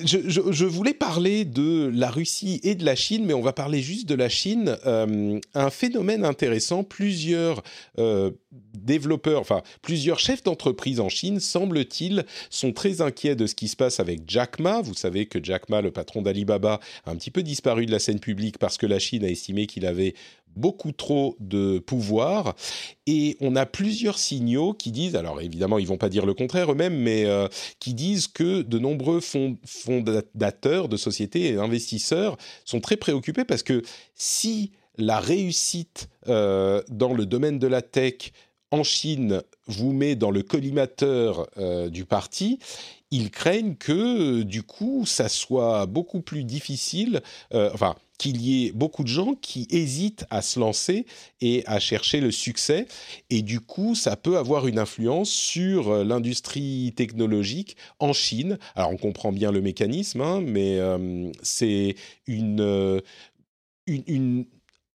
[0.06, 4.08] je, voulais parler de la Russie et de la Chine, mais on va parler juste
[4.08, 4.78] de la Chine.
[4.86, 7.64] Euh, un phénomène intéressant, plusieurs
[7.99, 8.32] euh,
[8.74, 13.76] développeurs, enfin plusieurs chefs d'entreprise en Chine, semble-t-il, sont très inquiets de ce qui se
[13.76, 14.82] passe avec Jack Ma.
[14.82, 17.99] Vous savez que Jack Ma, le patron d'Alibaba, a un petit peu disparu de la
[17.99, 20.14] scène publique parce que la Chine a estimé qu'il avait
[20.56, 22.56] beaucoup trop de pouvoir.
[23.08, 26.72] Et on a plusieurs signaux qui disent, alors évidemment ils vont pas dire le contraire
[26.72, 27.47] eux-mêmes, mais euh,
[27.80, 33.82] qui disent que de nombreux fondateurs de sociétés et investisseurs sont très préoccupés parce que
[34.16, 38.32] si la réussite euh, dans le domaine de la tech
[38.72, 42.60] en Chine vous met dans le collimateur euh, du parti,
[43.10, 47.22] ils craignent que du coup ça soit beaucoup plus difficile,
[47.52, 51.07] enfin qu'il y ait beaucoup de gens qui hésitent à se lancer
[51.41, 52.86] et à chercher le succès.
[53.32, 58.59] Et du coup, ça peut avoir une influence sur euh, l'industrie technologique en Chine.
[58.76, 61.95] Alors, on comprend bien le mécanisme, hein, mais euh, c'est
[62.30, 63.01] euh,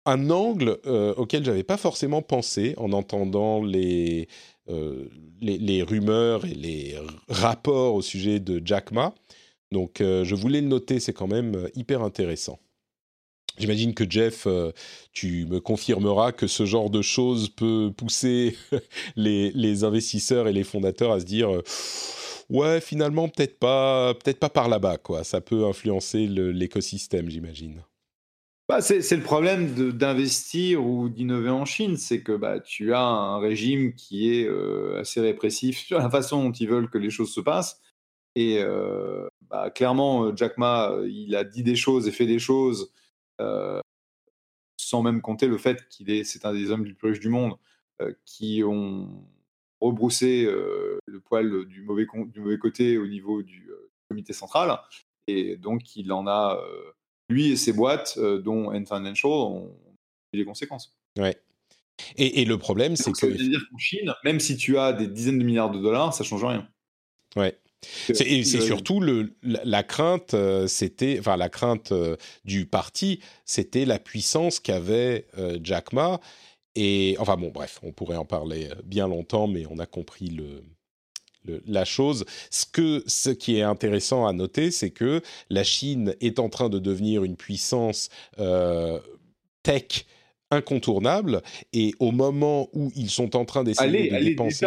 [0.05, 0.77] un angle
[1.17, 4.27] auquel j'avais pas forcément pensé en entendant les,
[5.81, 6.95] rumeurs et les
[7.27, 9.15] rapports au sujet de Jack Ma.
[9.71, 12.59] Donc, je voulais le noter, c'est quand même hyper intéressant.
[13.57, 14.71] J'imagine que Jeff, euh,
[15.13, 18.57] tu me confirmeras que ce genre de choses peut pousser
[19.15, 21.63] les, investisseurs et les fondateurs à se dire euh,
[22.49, 25.23] ouais finalement peut-être pas peut-être pas par là-bas quoi.
[25.23, 27.81] Ça peut influencer l'écosystème, j'imagine.
[28.67, 33.37] Bah, c'est le problème d'investir ou d'innover en Chine, c'est que bah, tu as un
[33.37, 37.31] régime qui est euh, assez répressif sur la façon dont ils veulent que les choses
[37.31, 37.79] se passent.
[38.35, 38.59] Et
[39.49, 42.91] bah, clairement, Jack Ma, il a dit des choses et fait des choses
[44.77, 47.29] sans même compter le fait qu'il est, c'est un des hommes les plus riches du
[47.29, 47.55] monde,
[48.01, 49.25] euh, qui ont
[49.81, 53.69] rebroussé euh, le poil du mauvais, du mauvais côté au niveau du
[54.09, 54.79] comité central.
[55.27, 56.61] Et donc, il en a,
[57.29, 59.75] lui et ses boîtes, dont N Financial, ont
[60.33, 60.95] eu les conséquences.
[61.17, 61.41] Ouais.
[62.17, 63.17] Et, et le problème, c'est que.
[63.17, 66.13] Ça veut dire qu'en Chine, même si tu as des dizaines de milliards de dollars,
[66.13, 66.67] ça change rien.
[67.35, 67.57] Ouais.
[68.13, 73.99] C'est surtout le, la, crainte, euh, c'était, enfin la crainte euh, du parti, c'était la
[73.99, 76.19] puissance qu'avait euh, Jack Ma.
[76.75, 80.63] Et enfin bon, bref, on pourrait en parler bien longtemps, mais on a compris le,
[81.65, 82.25] la chose.
[82.49, 86.69] Ce, que, ce qui est intéressant à noter, c'est que la Chine est en train
[86.69, 88.09] de devenir une puissance
[89.63, 90.05] tech
[90.51, 91.41] incontournable,
[91.73, 94.65] et au moment où ils sont en train d'essayer de dépenser...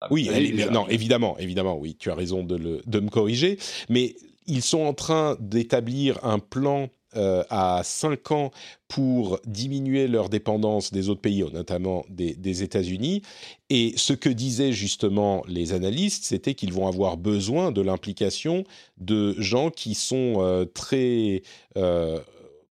[0.00, 0.30] Ah, oui,
[0.70, 4.14] non, évidemment, évidemment, oui, tu as raison de, le, de me corriger, mais
[4.46, 8.50] ils sont en train d'établir un plan à 5 ans
[8.86, 13.22] pour diminuer leur dépendance des autres pays, notamment des, des États-Unis.
[13.70, 18.62] Et ce que disaient justement les analystes, c'était qu'ils vont avoir besoin de l'implication
[18.98, 21.42] de gens qui sont très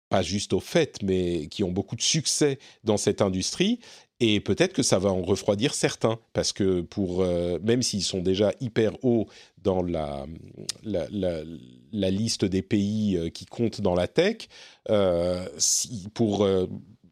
[0.09, 3.81] pas juste au fait, mais qui ont beaucoup de succès dans cette industrie.
[4.21, 8.21] Et peut-être que ça va en refroidir certains, parce que pour, euh, même s'ils sont
[8.21, 9.29] déjà hyper hauts
[9.63, 10.27] dans la,
[10.83, 11.07] la,
[11.93, 14.49] la, liste des pays euh, qui comptent dans la tech,
[14.91, 16.49] euh, si, pour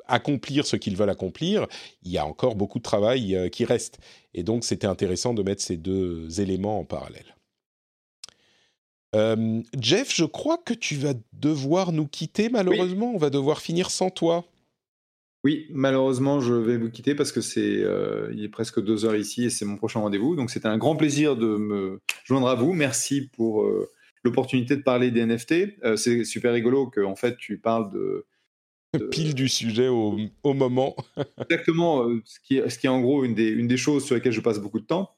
[0.08, 1.66] accomplir ce qu'ils veulent accomplir,
[2.02, 3.98] il y a encore beaucoup de travail qui reste.
[4.34, 7.34] Et donc c'était intéressant de mettre ces deux éléments en parallèle.
[9.80, 13.12] Jeff, je crois que tu vas devoir nous quitter, malheureusement.
[13.14, 14.44] On va devoir finir sans toi.
[15.46, 19.14] Oui, malheureusement, je vais vous quitter parce que c'est euh, il est presque deux heures
[19.14, 20.34] ici et c'est mon prochain rendez-vous.
[20.34, 22.72] Donc, c'était un grand plaisir de me joindre à vous.
[22.72, 23.88] Merci pour euh,
[24.24, 25.96] l'opportunité de parler des NFT.
[25.96, 28.26] c'est super rigolo que en fait tu parles de,
[29.12, 30.96] pile du sujet au, moment.
[31.48, 34.32] Exactement, ce qui, ce qui est en gros une des, une des choses sur lesquelles
[34.32, 35.14] je passe beaucoup de temps.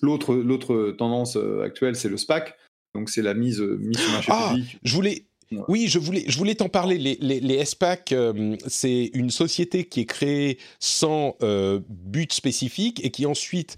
[0.00, 2.58] L'autre, l'autre tendance actuelle, c'est le SPAC.
[2.94, 4.78] Donc c'est la mise, euh, mise sur marché ah, public.
[4.82, 5.26] Je voulais,
[5.68, 6.98] Oui, je voulais, je voulais t'en parler.
[6.98, 13.04] Les, les, les SPAC, euh, c'est une société qui est créée sans euh, but spécifique
[13.04, 13.76] et qui ensuite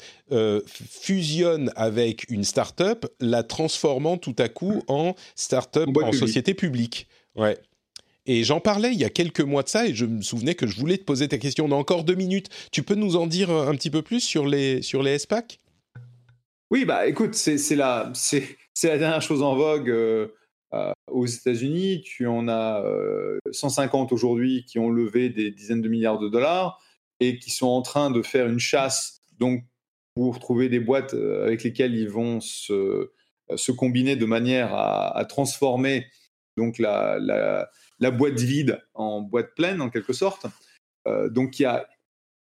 [0.66, 7.06] fusionne avec une start-up, la transformant tout à coup en start-up, en, société publique.
[7.36, 7.56] Ouais.
[8.26, 10.66] Et j'en parlais il y a quelques mois de ça et je me souvenais que
[10.66, 11.66] je voulais te poser ta question.
[11.66, 12.48] On a encore deux minutes.
[12.72, 15.60] Tu peux nous en dire un petit peu plus sur les, sur les SPAC
[16.70, 18.12] Oui, bah écoute, c'est la,
[18.82, 20.28] dernière chose en vogue euh, euh,
[21.10, 22.02] aux États-Unis.
[22.04, 22.82] Tu en as
[23.50, 26.80] 150 euh, aujourd'hui qui ont levé des dizaines de milliards de dollars
[27.20, 29.64] et qui sont en train de faire une chasse donc
[30.14, 33.10] pour trouver des boîtes avec lesquelles ils vont se,
[33.56, 36.06] se combiner de manière à, transformer
[36.56, 37.18] donc la,
[37.98, 40.46] la, boîte vide en boîte pleine en quelque sorte.
[41.30, 41.88] donc il y a,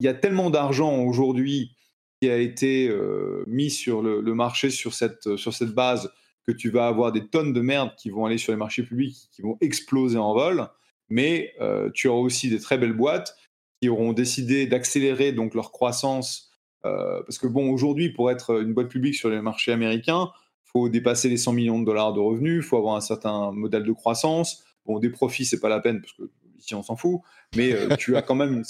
[0.00, 1.76] y a tellement d'argent aujourd'hui
[2.20, 6.10] qui a été euh, mis sur le, marché sur cette, sur cette base
[6.46, 9.28] que tu vas avoir des tonnes de merde qui vont aller sur les marchés publics,
[9.32, 10.68] qui vont exploser en vol,
[11.08, 13.36] mais euh, tu auras aussi des très belles boîtes
[13.80, 16.50] qui auront décidé d'accélérer donc leur croissance.
[16.84, 20.30] Euh, parce que bon, aujourd'hui, pour être une boîte publique sur les marchés américains,
[20.64, 23.92] faut dépasser les 100 millions de dollars de revenus, faut avoir un certain modèle de
[23.92, 24.64] croissance.
[24.84, 27.20] Bon, des profits, c'est pas la peine parce que ici on s'en fout,
[27.56, 28.62] mais tu as quand même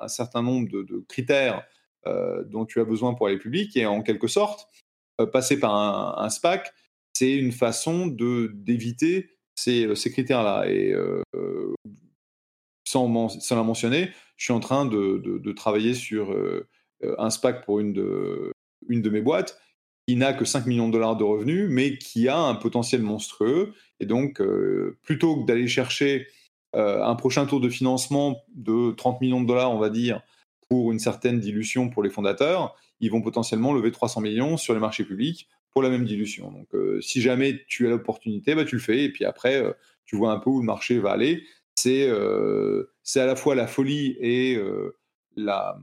[0.00, 1.64] un certain nombre de, de critères
[2.08, 3.76] euh, dont tu as besoin pour aller public.
[3.76, 4.81] Et en quelque sorte, euh,
[5.32, 6.72] passer par un, SPAC,
[7.12, 10.64] c'est une façon d'éviter ces, euh, critères-là.
[10.68, 10.94] Et
[12.86, 13.74] sans, sans, la
[14.36, 16.36] je suis en train de, de, travailler sur
[17.18, 18.52] un SPAC pour une de,
[18.88, 19.58] une de mes boîtes
[20.08, 23.72] qui n'a que 5 millions de dollars de revenus, mais qui a un potentiel monstrueux.
[24.00, 24.42] Et donc,
[25.02, 26.26] plutôt que d'aller chercher
[26.74, 30.22] un prochain tour de financement de 30 millions de dollars, on va dire,
[30.72, 34.80] pour une certaine dilution pour les fondateurs, ils vont potentiellement lever 300 millions sur les
[34.80, 36.50] marchés publics pour la même dilution.
[36.50, 39.04] Donc, euh, si jamais tu as l'opportunité, bah, tu le fais.
[39.04, 39.74] Et puis après, euh,
[40.06, 41.44] tu vois un peu où le marché va aller.
[41.74, 44.58] C'est euh, à la fois la folie et
[45.36, 45.78] la,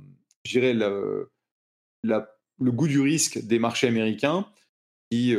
[2.02, 2.28] la,
[2.60, 4.48] le goût du risque des marchés américains
[5.12, 5.36] qui,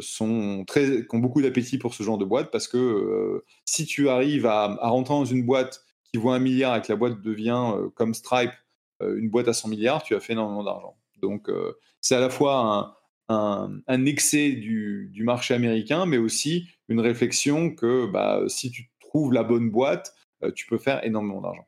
[0.00, 4.08] sont très, qui ont beaucoup d'appétit pour ce genre de boîte parce que si tu
[4.08, 7.20] arrives à, à, rentrer dans une boîte qui vaut un milliard et que la boîte
[7.20, 8.52] devient comme Stripe
[9.00, 10.96] une boîte à 100 milliards, tu as fait énormément d'argent.
[11.24, 17.70] Donc, euh, c'est à la fois un, excès du, marché américain, mais aussi une réflexion
[17.70, 21.66] que bah, si tu trouves la bonne boîte, euh, tu peux faire énormément d'argent.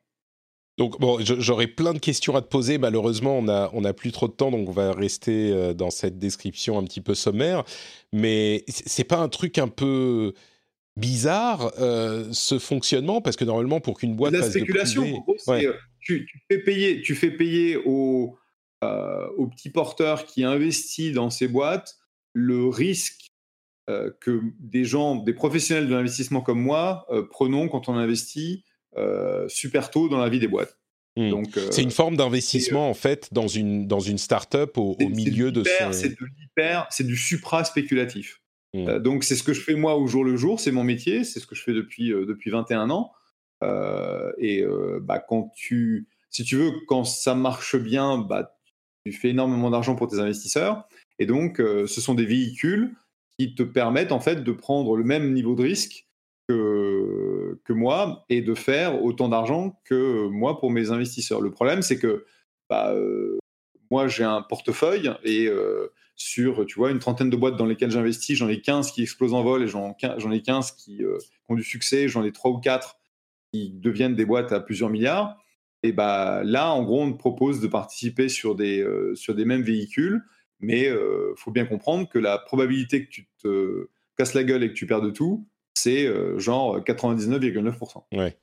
[0.77, 2.77] Donc bon, j'aurais plein de questions à te poser.
[2.77, 6.19] Malheureusement, on a on a plus trop de temps, donc on va rester dans cette
[6.19, 7.63] description un petit peu sommaire.
[8.13, 10.33] Mais c'est pas un truc un peu
[10.95, 11.71] bizarre
[12.31, 13.21] ce fonctionnement?
[13.21, 15.25] Parce que normalement pour qu'une boîte la spéculation,
[16.07, 18.37] tu, fais payer, tu fais payer aux,
[18.83, 21.97] euh, aux petits porteurs qui investissent dans ces boîtes
[22.33, 23.27] le risque
[23.89, 28.63] euh, que des gens, des professionnels de l'investissement comme moi, euh, prenons quand on investit
[29.47, 30.79] super tôt dans la vie des boîtes.
[31.17, 31.29] Hmm.
[31.29, 35.63] Donc, c'est une forme d'investissement en fait dans une dans une start-up au, milieu de
[35.63, 35.91] son...
[35.91, 38.41] C'est de l'hyper, c'est du supra spéculatif.
[38.73, 38.97] Hmm.
[38.97, 41.39] donc c'est ce que je fais moi au jour le jour, c'est mon métier, c'est
[41.39, 43.11] ce que je fais depuis depuis 21 ans.
[43.63, 48.55] Euh, et euh, bah, quand tu, si tu veux, quand ça marche bien, bah,
[49.05, 50.87] tu fais énormément d'argent pour tes investisseurs.
[51.19, 52.95] Et donc, euh, ce sont des véhicules
[53.39, 56.07] qui te permettent en fait de prendre le même niveau de risque
[56.47, 61.41] que, que moi et de faire autant d'argent que moi pour mes investisseurs.
[61.41, 62.25] Le problème, c'est que
[62.69, 62.93] bah,
[63.91, 65.49] moi, j'ai un portefeuille et
[66.15, 69.33] sur, tu vois, une trentaine de boîtes dans lesquelles j'investis, j'en ai 15 qui explosent
[69.33, 69.95] en vol et j'en
[70.31, 71.01] ai 15 qui,
[71.49, 72.97] ont du succès, j'en ai 3 ou 4
[73.51, 75.37] qui deviennent des boîtes à plusieurs milliards.
[75.83, 79.61] Et bah là, en gros, on te propose de participer sur des, sur des mêmes
[79.61, 80.23] véhicules,
[80.59, 83.87] mais il faut bien comprendre que la probabilité que tu te
[84.17, 86.07] casses la gueule et que tu perds de tout, c'est
[86.39, 88.03] genre 99,9%.
[88.17, 88.35] Ouais.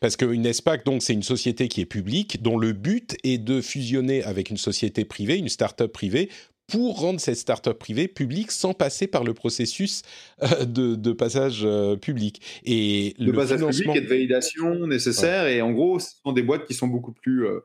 [0.00, 3.60] Parce qu'une SPAC, donc, c'est une société qui est publique, dont le but est de
[3.60, 6.30] fusionner avec une société privée, une start-up privée,
[6.68, 10.02] pour rendre cette start-up privée publique sans passer par le processus
[10.42, 12.42] euh, de, passage euh, public.
[12.64, 15.46] Et le passage public et de validation nécessaire.
[15.46, 17.60] Et en gros, ce sont des boîtes qui sont beaucoup plus, euh,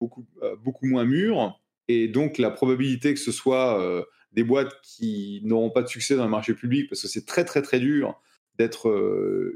[0.00, 0.26] beaucoup,
[0.62, 1.58] beaucoup moins mûres.
[1.88, 6.24] Et donc, la probabilité que ce soit des boîtes qui n'auront pas de succès dans
[6.24, 8.20] le marché public, parce que c'est très, très, très dur
[8.58, 8.88] d'être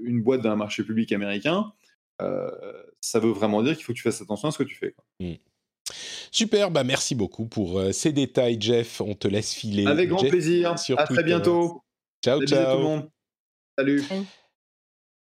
[0.03, 1.73] une boîte dans un marché public américain,
[3.01, 4.93] ça veut vraiment dire qu'il faut que tu fasses attention à ce que tu fais.
[4.93, 5.05] Quoi.
[5.21, 5.35] Mmh.
[6.31, 9.01] Super, bah merci beaucoup pour euh, ces détails, Jeff.
[9.01, 9.87] On te laisse filer.
[9.87, 10.75] Avec grand plaisir.
[10.97, 11.83] à très bientôt.
[12.25, 12.73] Ciao, ciao.
[12.73, 13.11] tout le monde.
[13.79, 14.03] Salut.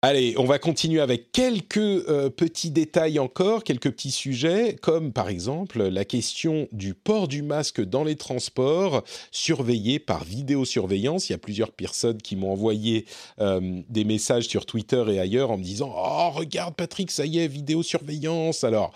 [0.01, 5.27] Allez, on va continuer avec quelques euh, petits détails encore, quelques petits sujets, comme par
[5.27, 11.27] exemple la question du port du masque dans les transports, surveillé par vidéosurveillance.
[11.27, 13.07] Il y a plusieurs personnes qui m'ont envoyé
[13.41, 17.39] euh, des messages sur Twitter et ailleurs en me disant Oh, regarde Patrick, ça y
[17.39, 18.63] est, vidéosurveillance.
[18.63, 18.93] Alors,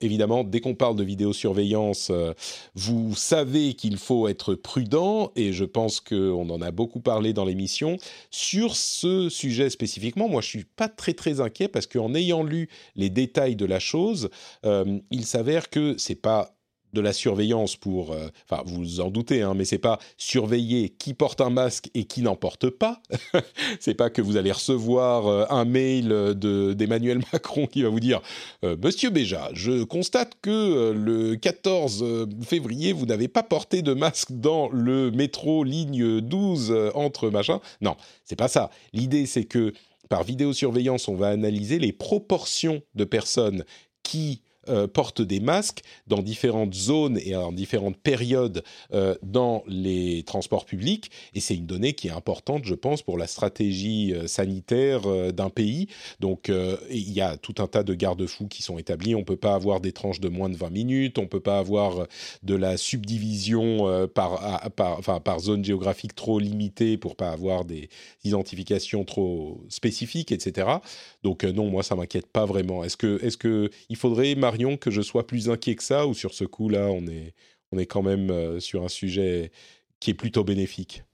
[0.00, 2.34] Évidemment, dès qu'on parle de vidéosurveillance, euh,
[2.74, 7.44] vous savez qu'il faut être prudent, et je pense qu'on en a beaucoup parlé dans
[7.44, 7.96] l'émission.
[8.30, 12.68] Sur ce sujet spécifiquement, moi, je suis pas très très inquiet parce qu'en ayant lu
[12.94, 14.30] les détails de la chose,
[14.64, 16.54] euh, il s'avère que c'est pas
[16.92, 20.90] de la surveillance pour, euh, enfin vous vous en doutez, hein, mais c'est pas surveiller
[20.90, 23.02] qui porte un masque et qui n'en porte pas.
[23.80, 28.00] c'est pas que vous allez recevoir euh, un mail de d'Emmanuel Macron qui va vous
[28.00, 28.20] dire
[28.64, 34.32] euh, Monsieur Béja, je constate que le 14 février vous n'avez pas porté de masque
[34.32, 37.60] dans le métro ligne 12 entre machin.
[37.80, 38.70] Non, c'est pas ça.
[38.92, 39.72] L'idée c'est que
[40.12, 43.64] par vidéosurveillance, on va analyser les proportions de personnes
[44.02, 50.22] qui euh, portent des masques dans différentes zones et en différentes périodes euh, dans les
[50.22, 51.10] transports publics.
[51.34, 55.02] Et c'est une donnée qui est importante, je pense, pour la stratégie euh, sanitaire
[55.32, 55.88] d'un pays.
[56.20, 56.50] Donc,
[56.90, 59.14] il y a tout un tas de garde-fous qui sont établis.
[59.14, 61.18] On ne peut pas avoir des tranches de moins de 20 minutes.
[61.18, 62.06] On ne peut pas avoir
[62.42, 67.88] de la subdivision par, par, enfin, par zone géographique trop limitée pour pas avoir des
[68.24, 70.68] identifications trop spécifiques, etc.
[71.22, 72.84] Donc, non, moi, ça m'inquiète pas vraiment.
[72.84, 74.34] Est-ce que, il faudrait
[74.78, 77.34] que je sois plus inquiet que ça ou sur ce coup-là, on est,
[77.72, 79.50] on est quand même euh, sur un sujet
[80.00, 81.04] qui est plutôt bénéfique?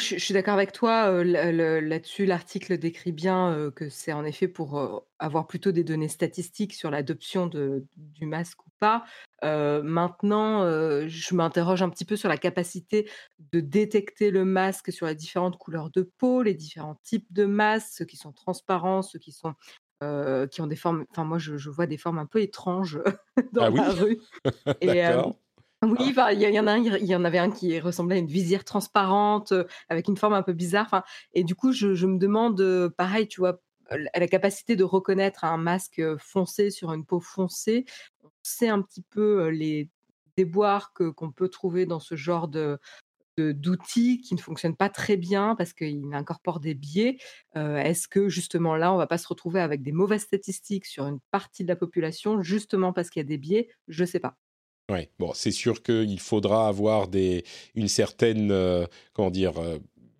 [0.00, 2.26] Je, suis d'accord avec toi euh, là-dessus.
[2.26, 6.90] L'article décrit bien euh, que c'est en effet pour avoir plutôt des données statistiques sur
[6.90, 9.04] l'adoption du masque ou pas.
[9.42, 10.62] maintenant,
[11.06, 13.08] je m'interroge un petit peu sur la capacité
[13.52, 17.92] de détecter le masque sur les différentes couleurs de peau, les différents types de masques,
[17.92, 19.54] ceux qui sont transparents, ceux qui sont
[20.00, 21.04] qui ont des formes.
[21.10, 23.00] Enfin, moi, je, vois des formes un peu étranges
[23.52, 24.18] dans ah la rue.
[24.80, 25.02] Et,
[25.82, 28.64] oui, il y, en a il y en avait un qui ressemblait à une visière
[28.64, 29.52] transparente
[29.88, 30.86] avec une forme un peu bizarre.
[30.86, 31.02] Enfin,
[31.34, 36.02] et du coup, je, me demande, pareil, tu vois, la capacité de reconnaître un masque
[36.18, 37.84] foncé sur une peau foncée.
[38.22, 39.90] On sait un petit peu les
[40.36, 42.78] déboires que qu'on peut trouver dans ce genre de,
[43.38, 47.18] d'outils qui ne fonctionnent pas très bien parce qu'ils incorporent des biais.
[47.54, 51.20] Est-ce que justement là, on va pas se retrouver avec des mauvaises statistiques sur une
[51.30, 53.68] partie de la population justement parce qu'il y a des biais?
[53.88, 54.36] Je ne sais pas.
[54.90, 57.08] Oui, bon, c'est sûr qu'il faudra avoir
[57.74, 58.52] une certaine,
[59.14, 59.54] comment dire,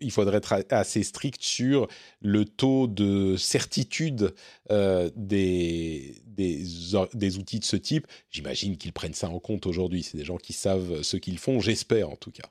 [0.00, 1.88] il faudrait être assez strict sur
[2.20, 4.34] le taux de certitude
[4.70, 8.06] des, des, outils de ce type.
[8.30, 10.02] J'imagine qu'ils prennent ça en compte aujourd'hui.
[10.02, 12.48] C'est des gens qui savent ce qu'ils font, j'espère en tout cas.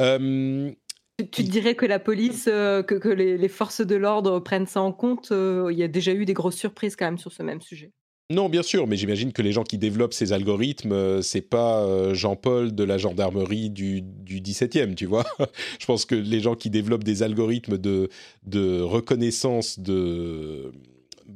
[0.00, 0.70] Euh,
[1.30, 5.32] tu dirais que la police, euh, que, les, forces de l'ordre prennent ça en compte
[5.32, 7.92] euh, Il y a déjà eu des grosses surprises quand même sur ce même sujet.
[8.30, 12.72] Non, bien sûr, mais j'imagine que les gens qui développent ces algorithmes, c'est pas Jean-Paul
[12.72, 15.24] de la gendarmerie du, du 17e, tu vois.
[15.80, 18.08] Je pense que les gens qui développent des algorithmes de,
[18.46, 20.70] de reconnaissance de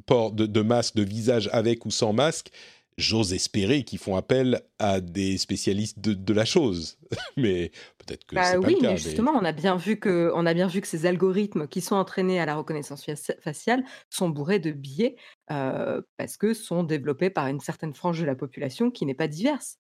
[0.07, 2.51] port de, de masque, de visage avec ou sans masque,
[2.97, 6.99] j'ose espérer qu'ils font appel à des spécialistes de, la chose.
[7.37, 8.91] mais peut-être que bah c'est pas le cas.
[8.93, 11.81] Mais justement, on a bien vu que on a bien vu que ces algorithmes qui
[11.81, 13.05] sont entraînés à la reconnaissance
[13.41, 15.17] faciale sont bourrés de biais
[15.51, 19.29] euh, parce que sont développés par une certaine frange de la population qui n'est pas
[19.29, 19.79] diverse.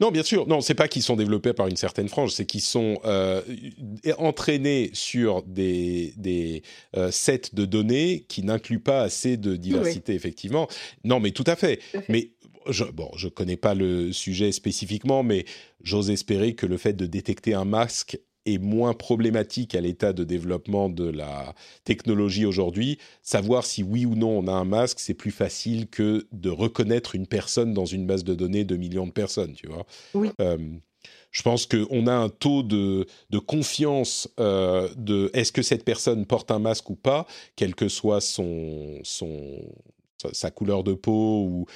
[0.00, 0.46] Non, bien sûr.
[0.46, 3.40] Non, c'est pas qu'ils sont développés par une certaine frange, c'est qu'ils sont euh,
[4.18, 6.62] entraînés sur des, des
[6.96, 10.68] euh, sets de données qui n'incluent pas assez de diversité, effectivement.
[11.04, 11.80] Non, mais tout à fait.
[12.08, 12.32] Mais
[12.68, 15.44] je, bon, je connais pas le sujet spécifiquement, mais
[15.82, 20.24] j'ose espérer que le fait de détecter un masque est moins problématique à l'état de
[20.24, 21.54] développement de la
[21.84, 22.98] technologie aujourd'hui.
[23.22, 27.14] Savoir si oui ou non on a un masque, c'est plus facile que de reconnaître
[27.14, 29.86] une personne dans une base de données de millions de personnes, tu vois.
[30.14, 30.30] Oui.
[30.40, 30.58] Euh,
[31.30, 36.26] je pense qu'on a un taux de, de confiance euh, de est-ce que cette personne
[36.26, 39.58] porte un masque ou pas, quelle que soit son, son,
[40.32, 41.66] sa couleur de peau ou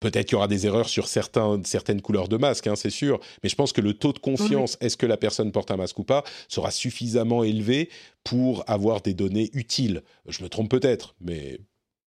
[0.00, 3.18] Peut-être qu'il y aura des erreurs sur certains, certaines couleurs de masque, hein, c'est sûr,
[3.42, 5.98] mais je pense que le taux de confiance, est-ce que la personne porte un masque
[5.98, 7.90] ou pas, sera suffisamment élevé
[8.22, 10.02] pour avoir des données utiles.
[10.28, 11.58] Je me trompe peut-être, mais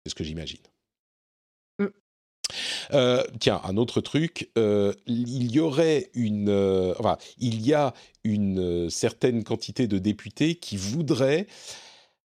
[0.04, 0.60] c'est ce que j'imagine.
[1.80, 1.86] Mm.
[2.94, 7.94] Euh, tiens, un autre truc, euh, il y aurait une, euh, enfin, il y a
[8.24, 11.48] une certaine quantité de députés qui voudraient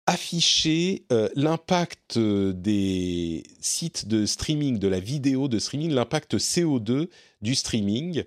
[0.05, 7.07] afficher euh, l'impact euh, des sites de streaming, de la vidéo de streaming, l'impact CO2
[7.41, 8.23] du streaming.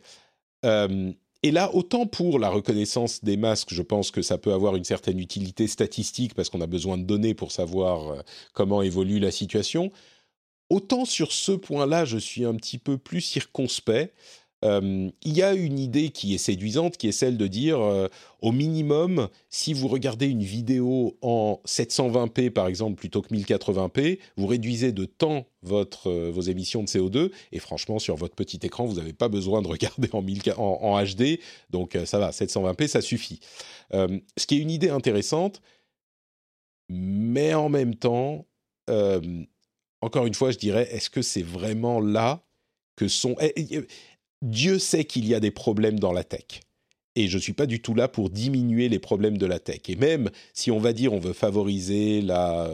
[0.65, 1.13] Euh,
[1.43, 4.85] et là, autant pour la reconnaissance des masques, je pense que ça peut avoir une
[4.85, 9.93] certaine utilité statistique parce qu'on a besoin de données pour savoir comment évolue la situation.
[10.71, 14.13] Autant sur ce point-là, je suis un petit peu plus circonspect.
[14.67, 18.09] Euh, il y a une idée qui est séduisante, qui est celle de dire, euh,
[18.43, 24.47] au minimum, si vous regardez une vidéo en 720p par exemple plutôt que 1080p, vous
[24.47, 28.97] réduisez de temps euh, vos émissions de CO2, et franchement, sur votre petit écran, vous
[28.97, 30.23] n'avez pas besoin de regarder en,
[30.59, 31.39] en, HD,
[31.71, 33.41] donc ça va, 720p, ça suffit.
[33.93, 35.63] ce qui est une idée intéressante,
[36.89, 38.47] mais en même temps,
[40.01, 42.45] encore une fois, je dirais, est-ce que c'est vraiment là
[42.97, 43.37] que sont...
[44.43, 46.61] Dieu sait qu'il y a des problèmes dans la tech.
[47.19, 49.81] Et je ne suis pas du tout là pour diminuer les problèmes de la tech.
[49.89, 52.69] Et même si on va dire on veut favoriser la,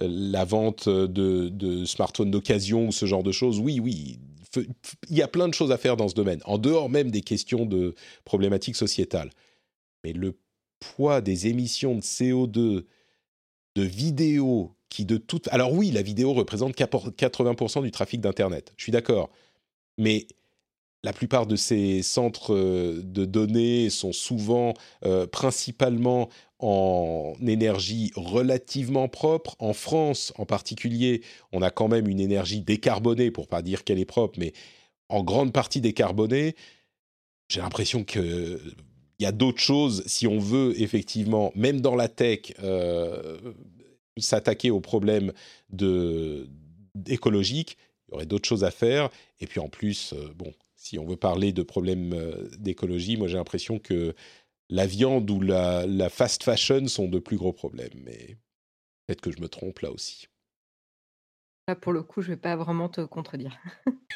[0.00, 4.18] euh, vente de, smartphones d'occasion ou ce genre de choses, oui, oui,
[4.56, 7.20] il y a plein de choses à faire dans ce domaine, en dehors même des
[7.20, 7.94] questions de
[8.24, 9.30] problématiques sociétales.
[10.04, 10.38] Mais le
[10.80, 12.84] poids des émissions de CO2
[13.74, 15.48] de vidéos qui de toute...
[15.48, 19.30] Alors oui, la vidéo représente 80% du trafic d'Internet, je suis d'accord.
[19.98, 20.26] Mais
[21.04, 24.74] la plupart de ces centres euh, de données sont souvent
[25.04, 26.28] euh, principalement
[26.60, 29.56] en énergie relativement propre.
[29.58, 33.98] En France, en particulier, on a quand même une énergie décarbonée, pour pas dire qu'elle
[33.98, 34.52] est propre, mais
[35.08, 36.54] en grande partie décarbonée.
[37.48, 38.60] J'ai l'impression qu'il
[39.18, 43.38] y a d'autres choses, si on veut effectivement, même dans la tech, euh,
[44.18, 45.32] s'attaquer aux problèmes
[47.08, 47.76] écologiques,
[48.06, 49.10] il y aurait d'autres choses à faire.
[49.40, 53.36] Et puis en plus, bon, si on veut parler de problèmes euh, d'écologie, moi j'ai
[53.36, 54.14] l'impression que
[54.68, 58.02] la viande ou la, fast fashion sont de plus gros problèmes.
[58.04, 58.36] Mais
[59.06, 60.26] peut-être que je me trompe là aussi.
[61.68, 63.56] Là, pour le coup, je ne vais pas vraiment te contredire.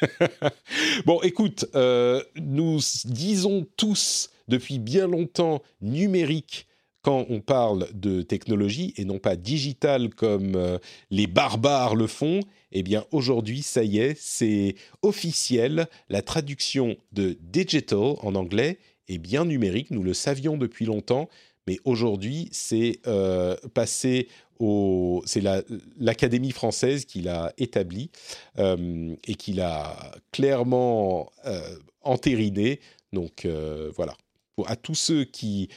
[1.05, 6.67] bon, écoute, euh, nous disons tous depuis bien longtemps numérique
[7.01, 10.77] quand on parle de technologie et non pas digital comme euh,
[11.09, 12.41] les barbares le font,
[12.71, 15.87] eh bien aujourd'hui, ça y est, c'est officiel.
[16.09, 19.91] La traduction de digital en anglais est bien numérique.
[19.91, 21.29] Nous le savions depuis longtemps,
[21.65, 24.27] mais aujourd'hui, c'est euh, passé
[24.59, 25.21] au.
[25.25, 25.41] C'est
[25.97, 28.09] l'Académie française qui l'a établi
[28.57, 31.31] euh, et qui l'a clairement
[32.01, 32.79] entériné.
[33.13, 33.47] Donc
[33.95, 34.17] voilà
[34.65, 35.69] à tous ceux qui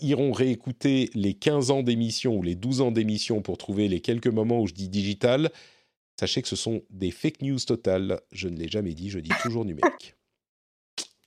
[0.00, 4.26] iront réécouter les 15 ans d'émission ou les 12 ans d'émission pour trouver les quelques
[4.26, 5.50] moments où je dis digital,
[6.18, 8.20] sachez que ce sont des fake news totales.
[8.32, 10.14] Je ne l'ai jamais dit, je dis toujours numérique.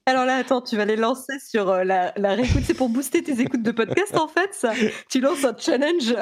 [0.06, 2.64] Alors là, attends, tu vas les lancer sur euh, la, la réécoute.
[2.66, 4.74] C'est pour booster tes écoutes de podcast, en fait, ça
[5.08, 6.16] Tu lances un challenge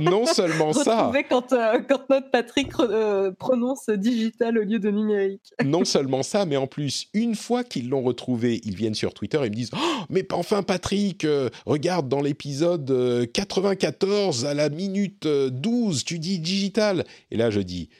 [0.00, 1.12] Non seulement ça.
[1.28, 5.52] Quand, euh, quand notre Patrick euh, prononce digital au lieu de numérique.
[5.64, 9.38] non seulement ça, mais en plus, une fois qu'ils l'ont retrouvé, ils viennent sur Twitter
[9.38, 11.24] et me disent oh, Mais enfin, Patrick,
[11.66, 17.04] regarde dans l'épisode 94 à la minute 12, tu dis digital.
[17.30, 17.90] Et là, je dis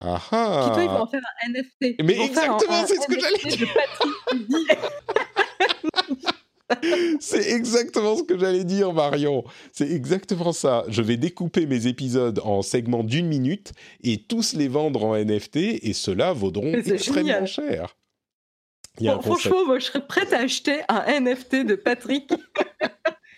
[0.00, 2.02] ah ah Qui, toi, en faire un NFT.
[2.02, 3.68] Mais exactement, c'est ce que j'allais dire.
[7.20, 9.44] C'est exactement ce que j'allais dire, Marion.
[9.72, 10.84] C'est exactement ça.
[10.88, 13.72] Je vais découper mes épisodes en segments d'une minute
[14.02, 17.96] et tous les vendre en NFT et ceux-là vaudront extrêmement cher.
[19.20, 22.32] franchement, moi, je serais prête à acheter un NFT de Patrick.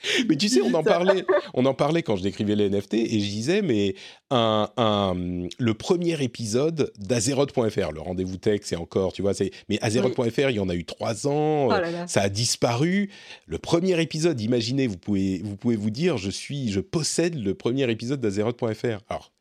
[0.28, 1.24] mais tu sais, on en parlait,
[1.54, 3.94] on en parlait quand je décrivais les NFT et je disais, mais
[4.30, 5.14] un, un
[5.58, 10.56] le premier épisode d'Azeroth.fr, le rendez-vous tech, c'est encore, tu vois, c'est, mais Azeroth.fr, il
[10.56, 13.10] y en a eu trois ans, oh ça a disparu.
[13.46, 17.54] Le premier épisode, imaginez, vous pouvez, vous pouvez vous dire, je suis, je possède le
[17.54, 18.98] premier épisode d'Azeroth.fr.
[19.08, 19.32] Alors,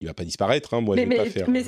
[0.00, 1.48] il va pas disparaître, hein, moi, je vais pas faire.
[1.48, 1.62] Mais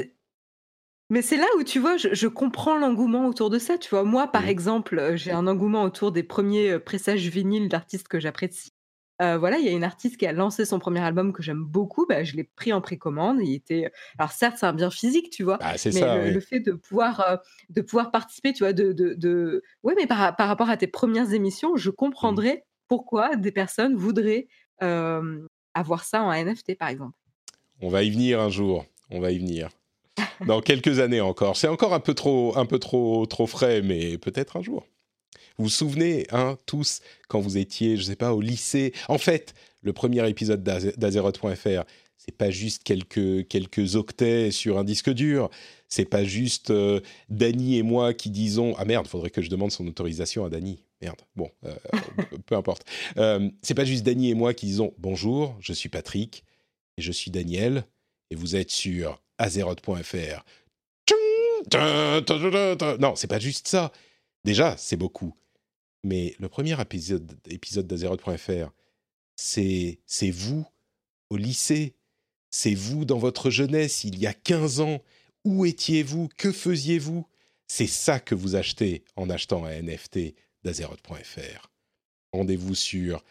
[1.21, 3.77] c'est là où tu vois, je, comprends l'engouement autour de ça.
[3.77, 7.69] Tu vois, moi, par exemple, euh, j'ai un engouement autour des premiers euh, pressages vinyles
[7.69, 8.71] d'artistes que j'apprécie.
[9.21, 11.63] Euh, voilà, il y a une artiste qui a lancé son premier album que j'aime
[11.63, 12.07] beaucoup.
[12.07, 13.39] Bah, je l'ai pris en précommande.
[13.43, 16.73] Il était, alors certes, c'est un bien physique, tu vois, bah, mais le, fait de
[16.73, 20.89] pouvoir, de pouvoir participer, tu vois, de, de, ouais, mais par, par, rapport à tes
[20.89, 21.95] premières émissions, je mmh.
[21.95, 24.49] comprendrais pourquoi des personnes voudraient
[24.81, 27.17] avoir ça en NFT, par exemple.
[27.81, 28.87] On va y venir un jour.
[29.11, 29.69] On va y venir
[30.47, 31.57] dans quelques années encore.
[31.57, 34.87] C'est encore un peu trop, un peu trop, trop frais, mais peut-être un jour.
[35.59, 38.93] Vous vous souvenez, hein, tous, quand vous étiez, je sais pas, au lycée?
[39.09, 41.85] En fait, le premier épisode d'Azeroth.fr,
[42.25, 45.51] c'est pas juste quelques, quelques octets sur un disque dur.
[45.89, 49.73] C'est pas juste euh, Dany et moi qui disons ah merde, faudrait que je demande
[49.73, 50.85] son autorisation à Dany.
[51.01, 51.21] Merde.
[51.35, 51.75] Bon, euh,
[52.47, 52.85] peu importe.
[53.17, 56.45] Euh, c'est pas juste Dany et moi qui disons bonjour, je suis Patrick
[56.97, 57.85] et je suis Daniel
[58.31, 60.45] et vous êtes sur azeroth.fr.
[62.99, 63.93] Non, c'est pas juste ça.
[64.45, 65.35] Déjà, c'est beaucoup.
[66.05, 68.71] Mais le premier épisode, d'Azeroth.fr,
[69.37, 70.67] c'est, c'est vous
[71.31, 71.95] au lycée.
[72.51, 75.03] C'est vous dans votre jeunesse, il y a 15 ans.
[75.45, 76.29] Où étiez-vous?
[76.37, 77.27] Que faisiez-vous?
[77.67, 81.71] C'est ça que vous achetez en achetant un NFT d'Azeroth.fr.
[82.33, 83.25] Rendez-vous sur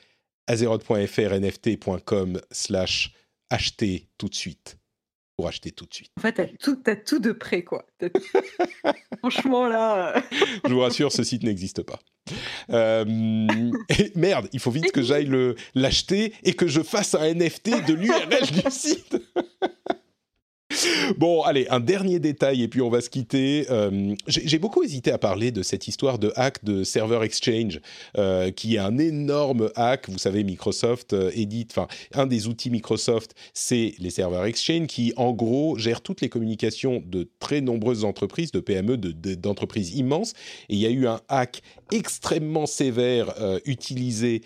[0.47, 3.13] azeroth.fr nft.com slash
[3.49, 4.80] acheter tout de suite
[5.47, 6.11] acheter tout de suite.
[6.17, 7.85] En fait, t'as tout, tout de près, quoi.
[9.19, 10.17] Franchement, là.
[10.17, 10.21] Euh.
[10.67, 11.99] Je vous rassure, ce site n'existe pas.
[12.69, 13.05] Euh,
[14.15, 15.29] merde, il faut vite que j'aille
[15.75, 19.17] l'acheter et que je fasse un NFT de l'URL du site.
[21.17, 23.65] Bon, allez, un dernier détail et puis on va se quitter.
[23.69, 27.79] Euh, j'ai beaucoup hésité à parler de cette histoire de hack de Server Exchange,
[28.17, 30.09] euh, qui est un énorme hack.
[30.09, 35.13] Vous savez, Microsoft euh, édite, enfin, un des outils Microsoft, c'est les serveurs Exchange qui,
[35.17, 40.33] en gros, gèrent toutes les communications de très nombreuses entreprises, de PME, d'entreprises immenses.
[40.69, 41.61] Et il y a eu un hack
[41.91, 43.33] extrêmement sévère
[43.65, 44.41] utilisé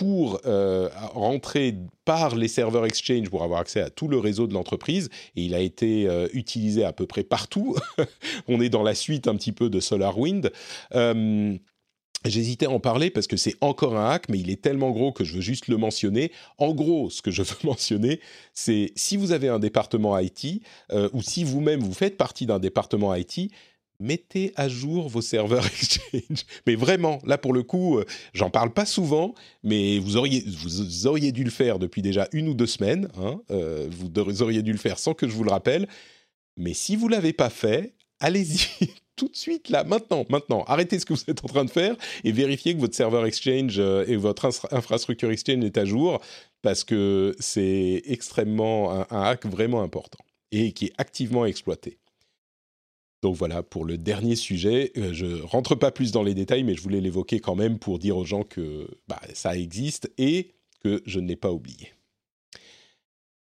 [0.00, 1.74] pour euh, rentrer
[2.06, 5.54] par les serveurs Exchange pour avoir accès à tout le réseau de l'entreprise et il
[5.54, 7.76] a été euh, utilisé à peu près partout.
[8.48, 10.52] On est dans la suite un petit peu de SolarWind.
[10.94, 11.54] Euh,
[12.24, 15.12] j'hésitais à en parler parce que c'est encore un hack, mais il est tellement gros
[15.12, 16.32] que je veux juste le mentionner.
[16.56, 18.20] En gros, ce que je veux mentionner,
[18.54, 20.62] c'est si vous avez un département IT
[21.12, 23.52] ou si vous-même vous faites partie d'un département IT,
[24.00, 26.44] mettez à jour vos serveurs Exchange.
[26.66, 31.06] Mais vraiment, là pour le coup, euh, j'en parle pas souvent, mais vous auriez, vous
[31.06, 33.08] auriez dû le faire depuis déjà une ou deux semaines.
[33.18, 35.86] Hein, euh, vous auriez dû le faire sans que je vous le rappelle.
[36.56, 40.64] Mais si vous l'avez pas fait, allez-y tout de suite là, maintenant, maintenant.
[40.66, 41.94] Arrêtez ce que vous êtes en train de faire
[42.24, 46.20] et vérifiez que votre serveur Exchange euh, et votre infrastructure Exchange est à jour
[46.62, 51.98] parce que c'est extrêmement un, un hack vraiment important et qui est activement exploité.
[53.22, 54.92] Donc voilà pour le dernier sujet.
[54.96, 57.98] Euh, je rentre pas plus dans les détails, mais je voulais l'évoquer quand même pour
[57.98, 61.92] dire aux gens que bah, ça existe et que je ne l'ai pas oublié.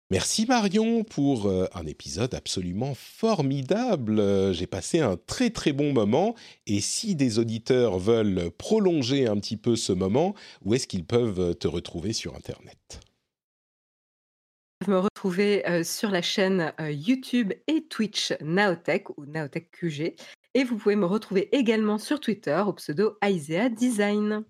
[0.09, 4.53] Merci Marion pour euh, un épisode absolument formidable.
[4.53, 6.34] J'ai passé un très très bon moment
[6.65, 11.55] et si des auditeurs veulent prolonger un petit peu ce moment, où est-ce qu'ils peuvent
[11.55, 13.01] te retrouver sur Internet?
[14.86, 20.15] Me retrouver sur la chaîne YouTube et Twitch Naotech ou Naotech QG.
[20.53, 24.43] Et vous pouvez me retrouver également sur Twitter au pseudo Isaiah Design.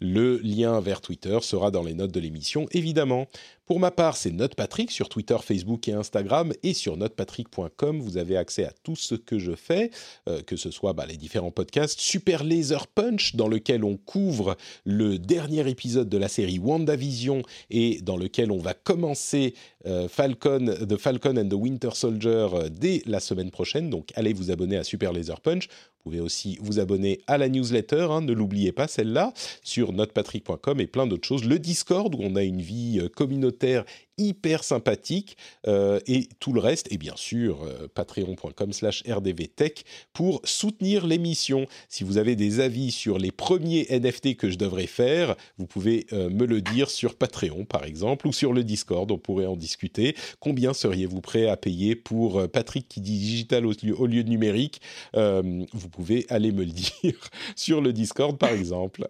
[0.00, 3.26] Le lien vers Twitter sera dans les notes de l'émission, évidemment.
[3.70, 6.52] Pour ma part, c'est NotePatrick sur Twitter, Facebook et Instagram.
[6.64, 9.92] Et sur notepatrick.com, vous avez accès à tout ce que je fais,
[10.28, 12.00] euh, que ce soit bah, les différents podcasts.
[12.00, 18.00] Super Laser Punch, dans lequel on couvre le dernier épisode de la série WandaVision et
[18.02, 19.54] dans lequel on va commencer
[19.86, 23.88] euh, Falcon, The Falcon and the Winter Soldier euh, dès la semaine prochaine.
[23.88, 25.68] Donc allez vous abonner à Super Laser Punch.
[26.04, 30.80] Vous pouvez aussi vous abonner à la newsletter, hein, ne l'oubliez pas celle-là, sur notepatrick.com
[30.80, 31.44] et plein d'autres choses.
[31.44, 33.84] Le Discord, où on a une vie communautaire
[34.20, 40.40] hyper sympathique euh, et tout le reste et bien sûr euh, patreon.com slash rdvtech pour
[40.44, 41.66] soutenir l'émission.
[41.88, 46.06] Si vous avez des avis sur les premiers NFT que je devrais faire vous pouvez
[46.12, 49.10] euh, me le dire sur Patreon par exemple ou sur le Discord.
[49.10, 50.14] On pourrait en discuter.
[50.38, 54.80] Combien seriez-vous prêt à payer pour Patrick qui dit digital au au lieu de numérique?
[55.14, 56.72] Vous pouvez aller me le
[57.02, 59.08] dire sur le Discord par exemple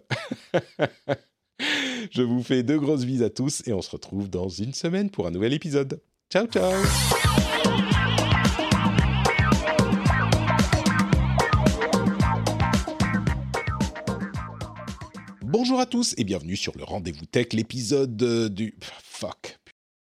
[2.11, 5.09] Je vous fais de grosses bises à tous et on se retrouve dans une semaine
[5.09, 6.01] pour un nouvel épisode.
[6.31, 6.71] Ciao, ciao
[15.43, 18.15] Bonjour à tous et bienvenue sur le Rendez-vous Tech, l'épisode
[18.53, 18.73] du...
[19.03, 19.60] Fuck.